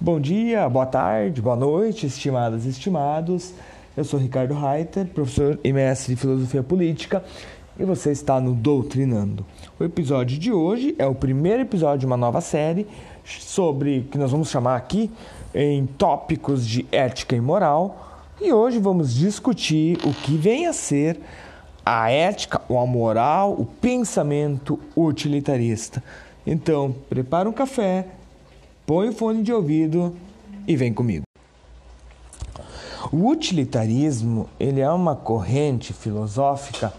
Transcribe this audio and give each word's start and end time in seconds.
Bom 0.00 0.18
dia, 0.18 0.68
boa 0.68 0.86
tarde, 0.86 1.40
boa 1.40 1.54
noite, 1.54 2.04
estimadas 2.06 2.66
e 2.66 2.68
estimados. 2.68 3.54
Eu 3.96 4.02
sou 4.02 4.18
Ricardo 4.18 4.52
Reiter, 4.52 5.06
professor 5.06 5.58
e 5.62 5.72
mestre 5.72 6.16
de 6.16 6.20
Filosofia 6.20 6.64
Política, 6.64 7.22
e 7.78 7.84
você 7.84 8.10
está 8.10 8.40
no 8.40 8.54
Doutrinando. 8.54 9.46
O 9.78 9.84
episódio 9.84 10.36
de 10.36 10.52
hoje 10.52 10.96
é 10.98 11.06
o 11.06 11.14
primeiro 11.14 11.62
episódio 11.62 12.00
de 12.00 12.06
uma 12.06 12.16
nova 12.16 12.40
série 12.40 12.88
sobre 13.24 14.08
que 14.10 14.18
nós 14.18 14.32
vamos 14.32 14.50
chamar 14.50 14.74
aqui 14.74 15.12
em 15.54 15.86
tópicos 15.86 16.66
de 16.66 16.84
ética 16.90 17.36
e 17.36 17.40
moral. 17.40 18.24
E 18.40 18.52
hoje 18.52 18.80
vamos 18.80 19.14
discutir 19.14 19.96
o 20.04 20.12
que 20.12 20.36
vem 20.36 20.66
a 20.66 20.72
ser 20.72 21.20
a 21.86 22.10
ética, 22.10 22.60
ou 22.68 22.80
a 22.80 22.86
moral, 22.86 23.52
o 23.52 23.64
pensamento 23.64 24.78
utilitarista. 24.96 26.02
Então, 26.44 26.94
prepara 27.08 27.48
um 27.48 27.52
café, 27.52 28.08
põe 28.86 29.08
o 29.08 29.12
fone 29.12 29.42
de 29.42 29.52
ouvido 29.52 30.16
e 30.66 30.76
vem 30.76 30.92
comigo. 30.92 31.24
O 33.12 33.28
utilitarismo, 33.28 34.48
ele 34.58 34.80
é 34.80 34.90
uma 34.90 35.14
corrente 35.14 35.92
filosófica 35.92 36.90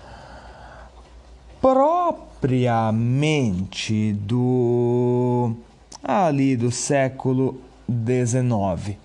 propriamente 1.59 4.13
do 4.13 5.55
ali 6.03 6.55
do 6.55 6.71
século 6.71 7.59
XIX. 7.89 8.97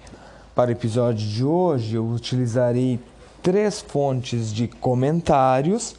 Para 0.54 0.68
o 0.68 0.72
episódio 0.72 1.26
de 1.26 1.42
hoje, 1.42 1.96
eu 1.96 2.06
utilizarei 2.06 3.00
três 3.42 3.80
fontes 3.80 4.52
de 4.52 4.68
comentários. 4.68 5.96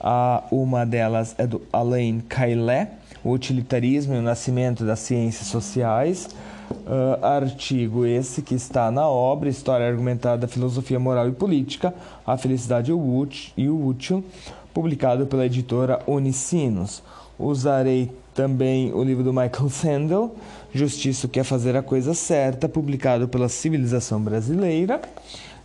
Uh, 0.00 0.62
uma 0.62 0.86
delas 0.86 1.34
é 1.36 1.46
do 1.46 1.60
Alain 1.70 2.20
Caillet, 2.20 2.90
O 3.22 3.32
Utilitarismo 3.32 4.14
e 4.14 4.18
o 4.18 4.22
Nascimento 4.22 4.84
das 4.84 5.00
Ciências 5.00 5.48
Sociais. 5.48 6.28
Uh, 6.70 7.24
artigo 7.24 8.06
esse 8.06 8.42
que 8.42 8.54
está 8.54 8.90
na 8.90 9.08
obra 9.08 9.48
História 9.48 9.86
Argumentada 9.86 10.42
da 10.42 10.48
Filosofia 10.48 11.00
Moral 11.00 11.28
e 11.28 11.32
Política, 11.32 11.92
A 12.24 12.36
Felicidade 12.36 12.90
e 12.90 13.68
o 13.68 13.86
Útil, 13.86 14.24
publicado 14.72 15.26
pela 15.26 15.46
editora 15.46 16.00
Unicinos. 16.06 17.02
Usarei 17.38 18.10
também 18.34 18.92
o 18.92 19.02
livro 19.02 19.24
do 19.24 19.32
Michael 19.32 19.68
Sandel, 19.70 20.34
Justiça 20.72 21.26
quer 21.26 21.42
fazer 21.42 21.76
a 21.76 21.82
coisa 21.82 22.14
certa, 22.14 22.68
publicado 22.68 23.26
pela 23.26 23.48
Civilização 23.48 24.20
Brasileira. 24.20 25.00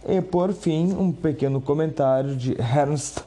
E 0.07 0.21
por 0.21 0.53
fim, 0.53 0.93
um 0.93 1.11
pequeno 1.11 1.61
comentário 1.61 2.35
de 2.35 2.53
Ernst 2.59 3.19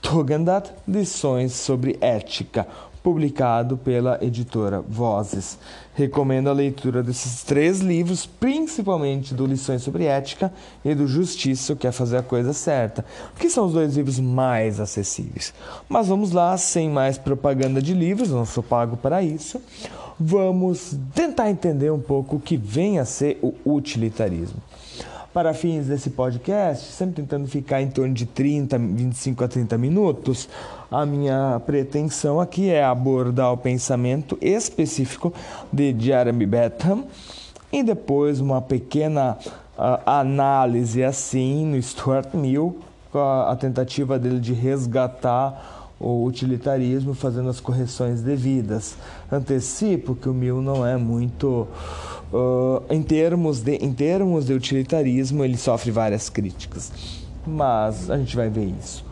Tugendhat, 0.00 0.70
Lições 0.86 1.52
sobre 1.52 1.96
Ética, 2.00 2.66
publicado 3.06 3.76
pela 3.76 4.18
editora 4.20 4.80
Vozes. 4.80 5.56
Recomendo 5.94 6.50
a 6.50 6.52
leitura 6.52 7.04
desses 7.04 7.44
três 7.44 7.78
livros, 7.78 8.26
principalmente 8.26 9.32
do 9.32 9.46
Lições 9.46 9.82
sobre 9.82 10.06
Ética 10.06 10.52
e 10.84 10.92
do 10.92 11.06
Justiça, 11.06 11.76
que 11.76 11.86
é 11.86 11.92
fazer 11.92 12.16
a 12.16 12.22
coisa 12.24 12.52
certa, 12.52 13.04
que 13.38 13.48
são 13.48 13.66
os 13.66 13.74
dois 13.74 13.96
livros 13.96 14.18
mais 14.18 14.80
acessíveis. 14.80 15.54
Mas 15.88 16.08
vamos 16.08 16.32
lá, 16.32 16.56
sem 16.56 16.90
mais 16.90 17.16
propaganda 17.16 17.80
de 17.80 17.94
livros, 17.94 18.30
não 18.30 18.44
sou 18.44 18.60
pago 18.60 18.96
para 18.96 19.22
isso. 19.22 19.62
Vamos 20.18 20.96
tentar 21.14 21.48
entender 21.48 21.92
um 21.92 22.00
pouco 22.00 22.36
o 22.36 22.40
que 22.40 22.56
vem 22.56 22.98
a 22.98 23.04
ser 23.04 23.38
o 23.40 23.54
utilitarismo 23.64 24.60
para 25.36 25.52
fins 25.52 25.88
desse 25.88 26.08
podcast, 26.08 26.92
sempre 26.92 27.16
tentando 27.16 27.46
ficar 27.46 27.82
em 27.82 27.90
torno 27.90 28.14
de 28.14 28.24
30, 28.24 28.78
25 28.78 29.44
a 29.44 29.46
30 29.46 29.76
minutos, 29.76 30.48
a 30.90 31.04
minha 31.04 31.60
pretensão 31.66 32.40
aqui 32.40 32.70
é 32.70 32.82
abordar 32.82 33.52
o 33.52 33.56
pensamento 33.58 34.38
específico 34.40 35.34
de 35.70 35.94
Jeremy 35.98 36.46
Bentham 36.46 37.04
e 37.70 37.82
depois 37.82 38.40
uma 38.40 38.62
pequena 38.62 39.36
uh, 39.76 40.00
análise 40.06 41.04
assim 41.04 41.66
no 41.66 41.82
Stuart 41.82 42.32
Mill, 42.32 42.78
com 43.12 43.18
a, 43.18 43.52
a 43.52 43.56
tentativa 43.56 44.18
dele 44.18 44.40
de 44.40 44.54
resgatar 44.54 45.90
o 46.00 46.24
utilitarismo 46.24 47.12
fazendo 47.12 47.50
as 47.50 47.60
correções 47.60 48.22
devidas. 48.22 48.96
Antecipo 49.30 50.14
que 50.14 50.30
o 50.30 50.34
Mill 50.34 50.62
não 50.62 50.86
é 50.86 50.96
muito 50.96 51.68
Uh, 52.32 52.82
em, 52.90 53.02
termos 53.02 53.60
de, 53.60 53.76
em 53.76 53.92
termos 53.92 54.46
de 54.46 54.52
utilitarismo, 54.52 55.44
ele 55.44 55.56
sofre 55.56 55.90
várias 55.90 56.28
críticas, 56.28 56.90
mas 57.46 58.10
a 58.10 58.18
gente 58.18 58.34
vai 58.34 58.48
ver 58.48 58.72
isso. 58.80 59.04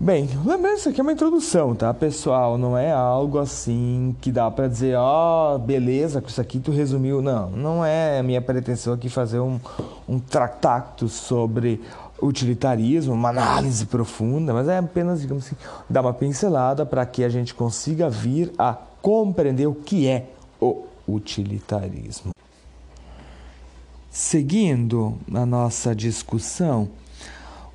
Bem, 0.00 0.28
lembrando 0.44 0.76
isso 0.76 0.88
aqui 0.88 1.00
é 1.00 1.02
uma 1.02 1.12
introdução, 1.12 1.74
tá, 1.74 1.94
pessoal? 1.94 2.58
Não 2.58 2.76
é 2.76 2.90
algo 2.90 3.38
assim 3.38 4.14
que 4.20 4.32
dá 4.32 4.50
para 4.50 4.66
dizer, 4.66 4.96
ó, 4.96 5.54
oh, 5.54 5.58
beleza, 5.58 6.20
com 6.20 6.26
isso 6.28 6.40
aqui 6.40 6.58
tu 6.58 6.72
resumiu. 6.72 7.22
Não, 7.22 7.48
não 7.50 7.84
é 7.84 8.20
minha 8.22 8.42
pretensão 8.42 8.92
aqui 8.94 9.08
fazer 9.08 9.38
um, 9.38 9.60
um 10.08 10.18
tractato 10.18 11.08
sobre 11.08 11.80
utilitarismo, 12.20 13.14
uma 13.14 13.28
análise 13.28 13.86
profunda, 13.86 14.52
mas 14.52 14.68
é 14.68 14.78
apenas, 14.78 15.20
digamos 15.20 15.46
assim, 15.46 15.56
dar 15.88 16.00
uma 16.00 16.12
pincelada 16.12 16.84
para 16.84 17.06
que 17.06 17.22
a 17.22 17.28
gente 17.28 17.54
consiga 17.54 18.10
vir 18.10 18.52
a 18.58 18.76
compreender 19.00 19.66
o 19.68 19.74
que 19.74 20.08
é 20.08 20.26
o 20.60 20.86
utilitarismo. 21.06 22.32
Seguindo 24.10 25.18
a 25.32 25.44
nossa 25.44 25.94
discussão, 25.94 26.88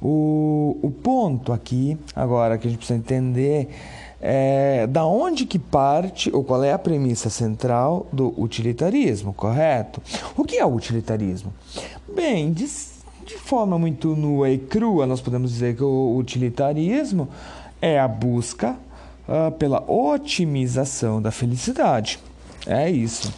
o, 0.01 0.77
o 0.81 0.89
ponto 0.89 1.51
aqui, 1.51 1.97
agora 2.15 2.57
que 2.57 2.67
a 2.67 2.69
gente 2.69 2.79
precisa 2.79 2.97
entender, 2.97 3.67
é 4.21 4.87
da 4.87 5.05
onde 5.05 5.45
que 5.45 5.59
parte, 5.59 6.33
ou 6.33 6.43
qual 6.43 6.63
é 6.63 6.71
a 6.71 6.79
premissa 6.79 7.29
central 7.29 8.07
do 8.11 8.33
utilitarismo, 8.41 9.33
correto? 9.33 10.01
O 10.37 10.43
que 10.43 10.57
é 10.57 10.65
o 10.65 10.73
utilitarismo? 10.73 11.53
Bem, 12.15 12.51
de, 12.51 12.65
de 13.25 13.37
forma 13.37 13.77
muito 13.77 14.15
nua 14.15 14.49
e 14.49 14.57
crua, 14.57 15.05
nós 15.05 15.21
podemos 15.21 15.51
dizer 15.51 15.75
que 15.75 15.83
o 15.83 16.15
utilitarismo 16.17 17.27
é 17.81 17.99
a 17.99 18.07
busca 18.07 18.77
uh, 19.27 19.51
pela 19.51 19.83
otimização 19.89 21.21
da 21.21 21.31
felicidade. 21.31 22.19
É 22.69 22.87
isso. 22.87 23.33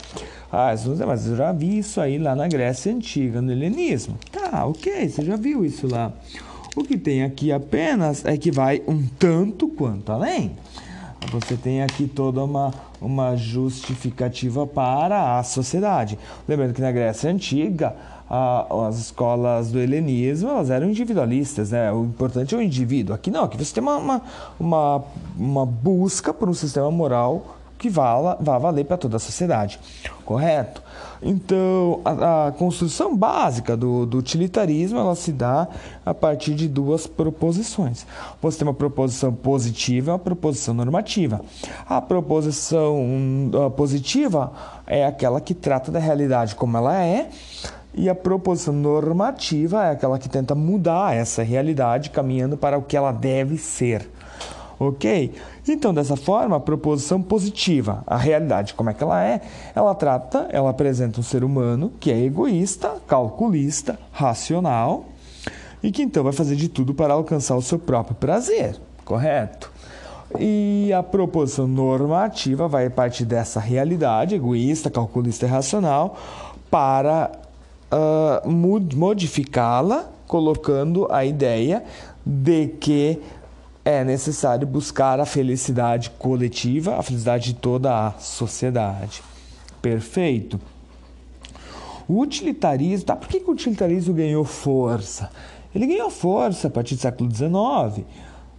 Ah, 0.52 0.74
mas 1.08 1.26
eu 1.26 1.38
já 1.38 1.54
vi 1.54 1.78
isso 1.78 2.02
aí 2.02 2.18
lá 2.18 2.36
na 2.36 2.50
Grécia 2.50 2.94
Antiga, 2.94 3.42
no 3.42 3.50
helenismo. 3.50 4.18
Tá, 4.30 4.66
ok, 4.66 5.08
você 5.08 5.24
já 5.24 5.38
viu 5.38 5.64
isso 5.64 5.88
lá. 5.88 6.12
O 6.76 6.84
que 6.84 6.98
tem 6.98 7.24
aqui 7.24 7.50
apenas 7.50 8.26
é 8.26 8.36
que 8.36 8.52
vai 8.52 8.84
um 8.86 9.08
tanto 9.18 9.70
quanto 9.70 10.12
além. 10.12 10.52
Você 11.32 11.56
tem 11.56 11.82
aqui 11.82 12.08
toda 12.08 12.44
uma, 12.44 12.74
uma 13.00 13.38
justificativa 13.38 14.68
para 14.68 15.40
a 15.40 15.44
sociedade. 15.44 16.20
Lembrando 16.46 16.74
que 16.74 16.82
na 16.82 16.92
Grécia 16.92 17.32
Antiga, 17.32 17.96
a, 18.30 18.88
as 18.90 18.98
escolas 19.00 19.72
do 19.72 19.80
helenismo 19.80 20.50
elas 20.50 20.70
eram 20.70 20.90
individualistas, 20.90 21.72
né? 21.72 21.90
O 21.94 22.04
importante 22.04 22.54
é 22.54 22.58
o 22.58 22.62
indivíduo. 22.62 23.16
Aqui 23.16 23.32
não, 23.32 23.46
aqui 23.46 23.58
você 23.58 23.74
tem 23.74 23.82
uma, 23.82 23.96
uma, 23.96 24.22
uma, 24.60 25.04
uma 25.38 25.66
busca 25.66 26.34
por 26.34 26.50
um 26.50 26.54
sistema 26.54 26.92
moral 26.92 27.61
que 27.82 27.90
vá, 27.90 28.38
vá 28.40 28.60
valer 28.60 28.86
para 28.86 28.96
toda 28.96 29.18
a 29.18 29.20
sociedade, 29.20 29.80
correto? 30.24 30.84
Então, 31.20 32.00
a, 32.06 32.48
a 32.48 32.52
construção 32.52 33.18
básica 33.18 33.76
do, 33.76 34.06
do, 34.06 34.20
utilitarismo 34.20 35.00
ela 35.00 35.16
se 35.16 35.32
dá 35.32 35.68
a 36.06 36.14
partir 36.14 36.54
de 36.54 36.68
duas 36.68 37.08
proposições. 37.08 38.06
Você 38.40 38.60
tem 38.60 38.68
uma 38.68 38.74
proposição 38.76 39.34
positiva 39.34 40.12
e 40.12 40.14
uma 40.14 40.20
proposição 40.20 40.76
normativa. 40.76 41.42
A 41.90 42.00
proposição 42.00 43.50
a 43.66 43.70
positiva 43.72 44.52
é 44.86 45.04
aquela 45.04 45.42
que 45.42 45.56
trata 45.56 45.92
da 45.92 45.98
realidade 45.98 46.54
como 46.54 46.78
ela 46.78 47.04
é, 47.04 47.30
e 47.96 48.08
a 48.10 48.14
proposição 48.14 48.76
normativa 48.76 49.86
é 49.88 49.92
aquela 49.92 50.20
que 50.20 50.30
tenta 50.30 50.54
mudar 50.54 51.16
essa 51.16 51.42
realidade 51.42 52.12
caminhando 52.12 52.56
para 52.56 52.78
o 52.78 52.84
que 52.84 52.96
ela 52.96 53.12
deve 53.12 53.58
ser. 53.58 54.08
Ok? 54.80 55.34
Então, 55.68 55.94
dessa 55.94 56.16
forma, 56.16 56.56
a 56.56 56.60
proposição 56.60 57.22
positiva, 57.22 58.04
a 58.08 58.18
realidade 58.18 58.74
como 58.74 58.90
é 58.90 58.94
que 58.94 59.04
ela 59.04 59.24
é, 59.24 59.42
ela 59.76 59.94
trata, 59.94 60.48
ela 60.50 60.72
apresenta 60.72 61.20
um 61.20 61.24
ser 61.24 61.44
humano 61.44 61.92
que 62.00 62.12
é 62.12 62.20
egoísta, 62.20 62.96
calculista, 63.08 64.00
racional 64.12 65.06
e 65.84 65.92
que 65.92 66.02
então 66.02 66.24
vai 66.24 66.34
fazer 66.34 66.56
de 66.56 66.68
tudo 66.68 66.94
para 66.94 67.14
alcançar 67.14 67.56
o 67.56 67.62
seu 67.62 67.78
próprio 67.78 68.16
prazer, 68.16 68.80
correto? 69.06 69.72
E 70.40 70.92
a 70.94 71.04
proposição 71.04 71.68
normativa 71.68 72.68
vai 72.68 72.90
partir 72.90 73.26
dessa 73.26 73.60
realidade 73.60 74.34
egoísta, 74.34 74.90
calculista 74.90 75.46
e 75.46 75.50
racional 75.50 76.18
para 76.70 77.32
uh, 77.92 78.50
modificá-la, 78.50 80.06
colocando 80.26 81.08
a 81.12 81.26
ideia 81.26 81.84
de 82.26 82.68
que 82.68 83.20
é 83.84 84.04
necessário 84.04 84.68
buscar 84.68 85.20
a 85.20 85.26
felicidade 85.26 86.10
coletiva, 86.12 86.98
a 86.98 87.04
felicidade 87.04 87.54
de 87.54 87.56
toda 87.56 88.08
a 88.08 88.12
sociedade. 88.20 89.24
Perfeito. 89.82 90.60
O 92.08 92.20
utilitarismo, 92.20 93.06
tá? 93.06 93.16
Por 93.16 93.28
que, 93.28 93.40
que 93.40 93.50
o 93.50 93.54
utilitarismo 93.54 94.14
ganhou 94.14 94.44
força? 94.44 95.30
Ele 95.74 95.88
ganhou 95.88 96.10
força 96.10 96.68
a 96.68 96.72
partir 96.72 96.96
do 96.96 97.02
século 97.02 97.34
XIX, 97.34 98.06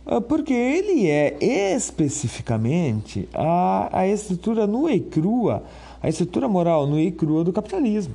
ah, 0.07 0.21
porque 0.21 0.53
ele 0.53 1.09
é 1.09 1.37
especificamente 1.75 3.29
a, 3.33 3.89
a 3.93 4.09
estrutura 4.09 4.67
nua 4.67 4.93
e 4.93 5.01
crua 5.01 5.63
a 6.03 6.09
estrutura 6.09 6.49
moral 6.49 6.87
nua 6.87 7.01
e 7.01 7.13
crua 7.13 7.45
do 7.45 7.53
capitalismo. 7.53 8.15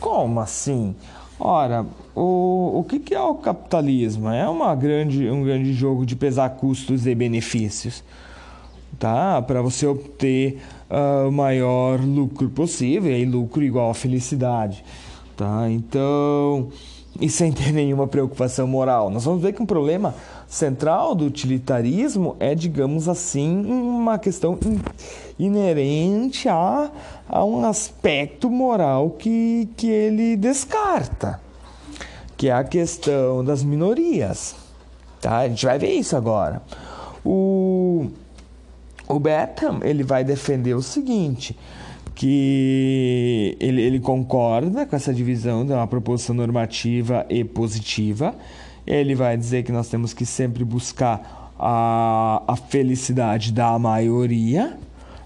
Como 0.00 0.40
assim? 0.40 0.96
Ora, 1.38 1.84
o, 2.14 2.78
o 2.78 2.84
que, 2.88 2.98
que 2.98 3.14
é 3.14 3.20
o 3.20 3.34
capitalismo? 3.34 4.28
É 4.28 4.48
uma 4.48 4.74
grande, 4.74 5.28
um 5.28 5.42
grande 5.42 5.72
jogo 5.72 6.06
de 6.06 6.14
pesar 6.14 6.50
custos 6.50 7.06
e 7.06 7.14
benefícios 7.14 8.04
tá? 8.98 9.42
Para 9.42 9.60
você 9.62 9.86
obter 9.86 10.60
uh, 10.90 11.28
o 11.28 11.32
maior 11.32 12.00
lucro 12.00 12.48
possível, 12.48 13.16
e 13.16 13.24
lucro 13.24 13.62
igual 13.62 13.90
a 13.90 13.94
felicidade, 13.94 14.84
tá? 15.36 15.68
Então, 15.70 16.68
e 17.20 17.28
sem 17.28 17.52
ter 17.52 17.72
nenhuma 17.72 18.06
preocupação 18.06 18.66
moral. 18.66 19.10
Nós 19.10 19.24
vamos 19.24 19.42
ver 19.42 19.52
que 19.52 19.62
um 19.62 19.66
problema 19.66 20.14
central 20.48 21.14
do 21.14 21.24
utilitarismo 21.24 22.36
é, 22.40 22.54
digamos 22.54 23.08
assim, 23.08 23.64
uma 23.64 24.18
questão 24.18 24.58
inerente 25.38 26.48
a, 26.48 26.90
a 27.28 27.44
um 27.44 27.64
aspecto 27.64 28.50
moral 28.50 29.10
que, 29.10 29.68
que 29.76 29.88
ele 29.88 30.36
descarta, 30.36 31.40
que 32.36 32.48
é 32.48 32.52
a 32.52 32.64
questão 32.64 33.44
das 33.44 33.62
minorias. 33.62 34.54
Tá? 35.20 35.38
A 35.38 35.48
gente 35.48 35.64
vai 35.64 35.78
ver 35.78 35.92
isso 35.92 36.16
agora. 36.16 36.62
O, 37.24 38.08
o 39.08 39.18
Betham 39.18 39.80
ele 39.82 40.02
vai 40.02 40.24
defender 40.24 40.74
o 40.74 40.82
seguinte, 40.82 41.56
que 42.14 43.56
ele, 43.58 43.82
ele 43.82 44.00
concorda 44.00 44.86
com 44.86 44.94
essa 44.94 45.12
divisão 45.12 45.62
uma 45.62 45.86
proposição 45.86 46.34
normativa 46.34 47.26
e 47.28 47.42
positiva. 47.42 48.34
Ele 48.86 49.14
vai 49.14 49.36
dizer 49.36 49.62
que 49.64 49.72
nós 49.72 49.88
temos 49.88 50.12
que 50.12 50.24
sempre 50.24 50.64
buscar 50.64 51.52
a, 51.58 52.42
a 52.46 52.56
felicidade 52.56 53.52
da 53.52 53.78
maioria, 53.78 54.78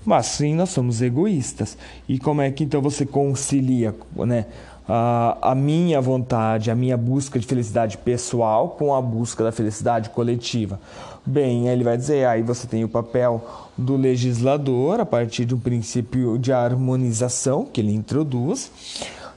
mas 0.04 0.26
sim 0.26 0.54
nós 0.54 0.70
somos 0.70 1.02
egoístas. 1.02 1.76
E 2.08 2.18
como 2.18 2.40
é 2.40 2.50
que 2.50 2.64
então 2.64 2.80
você 2.80 3.04
concilia 3.04 3.94
né, 4.16 4.46
a, 4.88 5.54
minha 5.54 6.00
vontade, 6.00 6.70
a 6.70 6.74
minha 6.74 6.96
busca 6.96 7.38
de 7.38 7.46
felicidade 7.46 7.98
pessoal 7.98 8.70
com 8.70 8.94
a 8.94 9.02
busca 9.02 9.44
da 9.44 9.52
felicidade 9.52 10.08
coletiva? 10.10 10.80
Bem, 11.26 11.68
ele 11.68 11.84
vai 11.84 11.96
dizer, 11.98 12.26
aí 12.26 12.42
você 12.42 12.66
tem 12.66 12.84
o 12.84 12.88
papel 12.88 13.44
do 13.76 13.96
legislador 13.96 14.98
a 14.98 15.04
partir 15.04 15.44
de 15.44 15.54
um 15.54 15.60
princípio 15.60 16.38
de 16.38 16.52
harmonização 16.52 17.66
que 17.66 17.82
ele 17.82 17.92
introduz, 17.92 18.70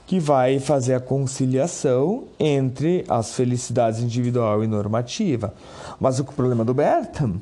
que 0.06 0.18
vai 0.18 0.58
fazer 0.58 0.94
a 0.94 1.00
conciliação 1.00 2.24
entre 2.40 3.04
as 3.06 3.34
felicidades 3.34 4.00
individual 4.00 4.64
e 4.64 4.66
normativa. 4.66 5.52
Mas 6.00 6.18
o 6.18 6.24
problema 6.24 6.64
do 6.64 6.72
Bertham, 6.72 7.34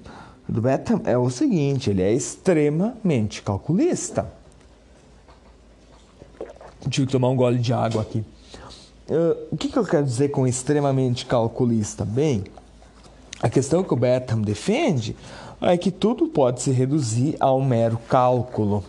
do 0.49 0.61
Bertham 0.61 1.01
é 1.05 1.17
o 1.17 1.31
seguinte, 1.31 1.91
ele 1.91 2.03
é 2.03 2.13
extremamente 2.13 3.43
calculista. 3.43 4.40
Tive 6.89 7.07
que 7.07 7.13
tomar 7.13 7.29
um 7.29 7.37
gole 7.37 7.59
de 7.59 7.73
água 7.73 8.03
aqui. 8.03 8.25
Uh, 9.09 9.37
o 9.51 9.57
que, 9.57 9.69
que 9.69 9.77
eu 9.77 9.85
quero 9.85 10.05
dizer 10.05 10.29
com 10.29 10.47
extremamente 10.47 11.27
calculista? 11.27 12.05
Bem, 12.05 12.45
a 13.43 13.49
questão 13.49 13.83
que 13.83 13.93
o 13.93 13.97
Betham 13.97 14.41
defende 14.41 15.17
é 15.61 15.77
que 15.77 15.91
tudo 15.91 16.29
pode 16.29 16.63
se 16.63 16.71
reduzir 16.71 17.37
a 17.39 17.53
um 17.53 17.65
mero 17.65 17.99
cálculo 18.09 18.85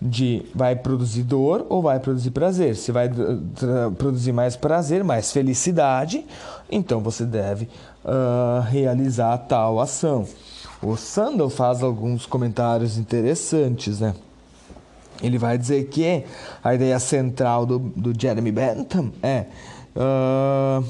de 0.00 0.42
vai 0.54 0.74
produzir 0.74 1.22
dor 1.22 1.66
ou 1.68 1.82
vai 1.82 2.00
produzir 2.00 2.30
prazer. 2.30 2.76
Se 2.76 2.90
vai 2.90 3.10
produzir 3.96 4.32
mais 4.32 4.56
prazer, 4.56 5.04
mais 5.04 5.32
felicidade, 5.32 6.24
então 6.70 7.00
você 7.00 7.24
deve 7.24 7.68
uh, 8.04 8.62
realizar 8.68 9.36
tal 9.38 9.80
ação. 9.80 10.26
O 10.82 10.96
Sandel 10.96 11.50
faz 11.50 11.82
alguns 11.82 12.24
comentários 12.24 12.96
interessantes, 12.96 14.00
né? 14.00 14.14
Ele 15.22 15.38
vai 15.38 15.58
dizer 15.58 15.84
que 15.88 16.24
a 16.62 16.74
ideia 16.74 16.98
central 16.98 17.66
do, 17.66 17.78
do 17.78 18.12
Jeremy 18.18 18.52
Bentham 18.52 19.12
é 19.22 19.46
uh, 19.96 20.84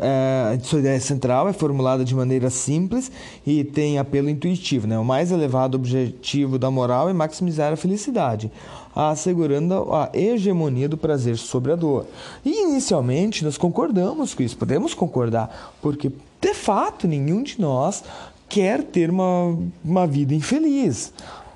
é, 0.00 0.58
sua 0.62 0.78
ideia 0.78 0.98
central 1.00 1.48
é 1.48 1.52
formulada 1.52 2.04
de 2.04 2.14
maneira 2.14 2.48
simples 2.48 3.12
e 3.46 3.62
tem 3.62 3.98
apelo 3.98 4.30
intuitivo. 4.30 4.86
Né? 4.86 4.98
O 4.98 5.04
mais 5.04 5.30
elevado 5.30 5.76
objetivo 5.76 6.58
da 6.58 6.70
moral 6.70 7.08
é 7.08 7.12
maximizar 7.12 7.72
a 7.72 7.76
felicidade, 7.76 8.50
assegurando 8.94 9.92
a 9.92 10.10
hegemonia 10.14 10.88
do 10.88 10.96
prazer 10.96 11.36
sobre 11.36 11.72
a 11.72 11.76
dor. 11.76 12.06
E 12.44 12.62
inicialmente 12.64 13.44
nós 13.44 13.58
concordamos 13.58 14.34
com 14.34 14.42
isso, 14.42 14.56
podemos 14.56 14.94
concordar, 14.94 15.74
porque 15.80 16.10
de 16.40 16.54
fato 16.54 17.06
nenhum 17.06 17.42
de 17.42 17.60
nós 17.60 18.02
quer 18.48 18.82
ter 18.82 19.10
uma, 19.10 19.56
uma 19.84 20.06
vida 20.06 20.34
infeliz. 20.34 21.12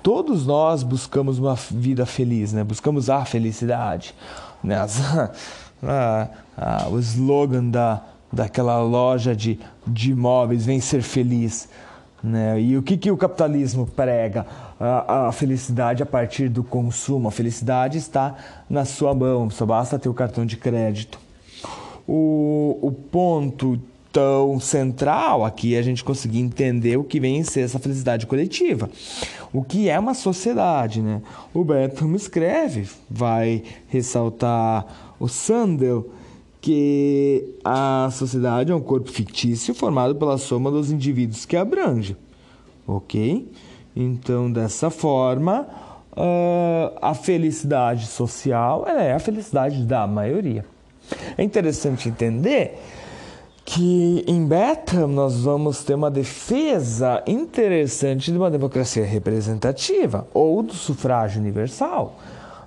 Todos 0.07 0.47
nós 0.47 0.83
buscamos 0.83 1.37
uma 1.37 1.55
vida 1.55 2.05
feliz, 2.05 2.53
né? 2.53 2.63
buscamos 2.63 3.09
a 3.09 3.25
felicidade. 3.25 4.15
Né? 4.63 4.79
As, 4.79 5.01
a, 5.83 6.29
a, 6.55 6.87
o 6.87 6.97
slogan 6.97 7.65
da, 7.65 8.01
daquela 8.31 8.81
loja 8.81 9.35
de, 9.35 9.59
de 9.85 10.11
imóveis, 10.11 10.65
vem 10.65 10.79
ser 10.79 11.01
feliz. 11.01 11.67
Né? 12.23 12.61
E 12.61 12.77
o 12.77 12.81
que, 12.81 12.95
que 12.95 13.11
o 13.11 13.17
capitalismo 13.17 13.85
prega? 13.85 14.45
A, 14.79 15.27
a, 15.27 15.31
felicidade 15.33 16.01
a 16.01 16.05
partir 16.05 16.47
do 16.47 16.63
consumo. 16.63 17.27
A 17.27 17.31
felicidade 17.31 17.97
está 17.97 18.33
na 18.69 18.85
sua 18.85 19.13
mão, 19.13 19.49
só 19.49 19.65
basta 19.65 19.99
ter 19.99 20.07
o 20.07 20.13
cartão 20.13 20.45
de 20.45 20.55
crédito. 20.55 21.19
O, 22.07 22.79
o 22.81 22.93
ponto 22.93 23.77
tão 24.17 24.59
central 24.59 25.45
aqui 25.45 25.75
é 25.75 25.77
a 25.77 25.81
gente 25.83 26.03
conseguir 26.03 26.39
entender 26.39 26.97
o 26.97 27.03
que 27.03 27.19
vem 27.19 27.43
ser 27.43 27.61
essa 27.61 27.77
felicidade 27.77 28.25
coletiva. 28.25 28.89
O 29.53 29.63
que 29.63 29.89
é 29.89 29.99
uma 29.99 30.15
sociedade, 30.15 31.03
né? 31.03 31.21
O 31.53 31.63
Bentham 31.63 32.15
escreve, 32.15 32.89
vai 33.07 33.61
ressaltar 33.87 35.13
o 35.19 35.27
Sandel, 35.27 36.09
que 36.59 37.59
a 37.63 38.09
sociedade 38.11 38.71
é 38.71 38.75
um 38.75 38.81
corpo 38.81 39.11
fictício 39.11 39.75
formado 39.75 40.15
pela 40.15 40.39
soma 40.39 40.71
dos 40.71 40.91
indivíduos 40.91 41.45
que 41.45 41.55
abrange. 41.55 42.17
Ok? 42.87 43.47
Então, 43.95 44.51
dessa 44.51 44.89
forma, 44.89 45.67
uh, 46.13 46.97
a 46.99 47.13
felicidade 47.13 48.07
social 48.07 48.83
é 48.87 49.13
a 49.13 49.19
felicidade 49.19 49.85
da 49.85 50.07
maioria. 50.07 50.65
É 51.37 51.43
interessante 51.43 52.09
entender 52.09 52.79
que 53.69 54.23
em 54.25 54.45
Betham 54.45 55.07
nós 55.07 55.41
vamos 55.41 55.83
ter 55.83 55.93
uma 55.93 56.09
defesa 56.09 57.21
interessante 57.27 58.31
de 58.31 58.37
uma 58.37 58.49
democracia 58.49 59.05
representativa 59.05 60.25
ou 60.33 60.63
do 60.63 60.73
sufrágio 60.73 61.41
universal. 61.41 62.17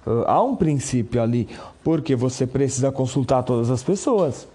Uh, 0.06 0.24
há 0.26 0.42
um 0.42 0.54
princípio 0.54 1.22
ali, 1.22 1.48
porque 1.82 2.14
você 2.14 2.46
precisa 2.46 2.92
consultar 2.92 3.42
todas 3.44 3.70
as 3.70 3.82
pessoas, 3.82 4.46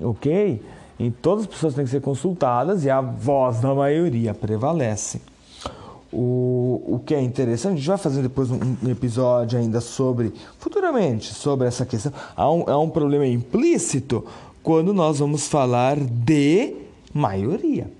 ok? 0.00 0.62
E 0.98 1.10
todas 1.10 1.44
as 1.44 1.50
pessoas 1.50 1.74
têm 1.74 1.84
que 1.84 1.90
ser 1.90 2.00
consultadas 2.00 2.86
e 2.86 2.90
a 2.90 3.02
voz 3.02 3.60
da 3.60 3.74
maioria 3.74 4.32
prevalece. 4.32 5.20
O, 6.10 6.82
o 6.86 7.02
que 7.04 7.14
é 7.14 7.20
interessante, 7.20 7.74
a 7.74 7.76
gente 7.76 7.88
vai 7.88 7.98
fazer 7.98 8.22
depois 8.22 8.50
um 8.50 8.90
episódio 8.90 9.58
ainda 9.58 9.80
sobre, 9.80 10.32
futuramente, 10.58 11.34
sobre 11.34 11.68
essa 11.68 11.84
questão. 11.84 12.12
Há 12.34 12.50
um, 12.50 12.64
há 12.66 12.78
um 12.78 12.88
problema 12.88 13.26
implícito 13.26 14.24
quando 14.62 14.94
nós 14.94 15.18
vamos 15.18 15.48
falar 15.48 15.96
de 15.98 16.74
maioria. 17.12 17.90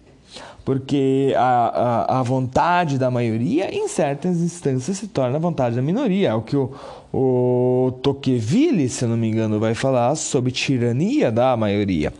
Porque 0.64 1.34
a, 1.36 1.40
a, 1.42 2.20
a, 2.20 2.22
vontade 2.22 2.96
da 2.96 3.10
maioria, 3.10 3.74
em 3.74 3.88
certas 3.88 4.38
instâncias, 4.38 4.96
se 4.96 5.08
torna 5.08 5.36
a 5.36 5.40
vontade 5.40 5.74
da 5.74 5.82
minoria. 5.82 6.28
É 6.28 6.34
o 6.34 6.40
que 6.40 6.56
o, 6.56 6.72
o 7.12 7.92
Tocqueville, 8.00 8.88
se 8.88 9.04
não 9.04 9.16
me 9.16 9.28
engano, 9.28 9.58
vai 9.58 9.74
falar 9.74 10.14
sobre 10.14 10.52
tirania 10.52 11.32
da 11.32 11.56
maioria. 11.56 12.12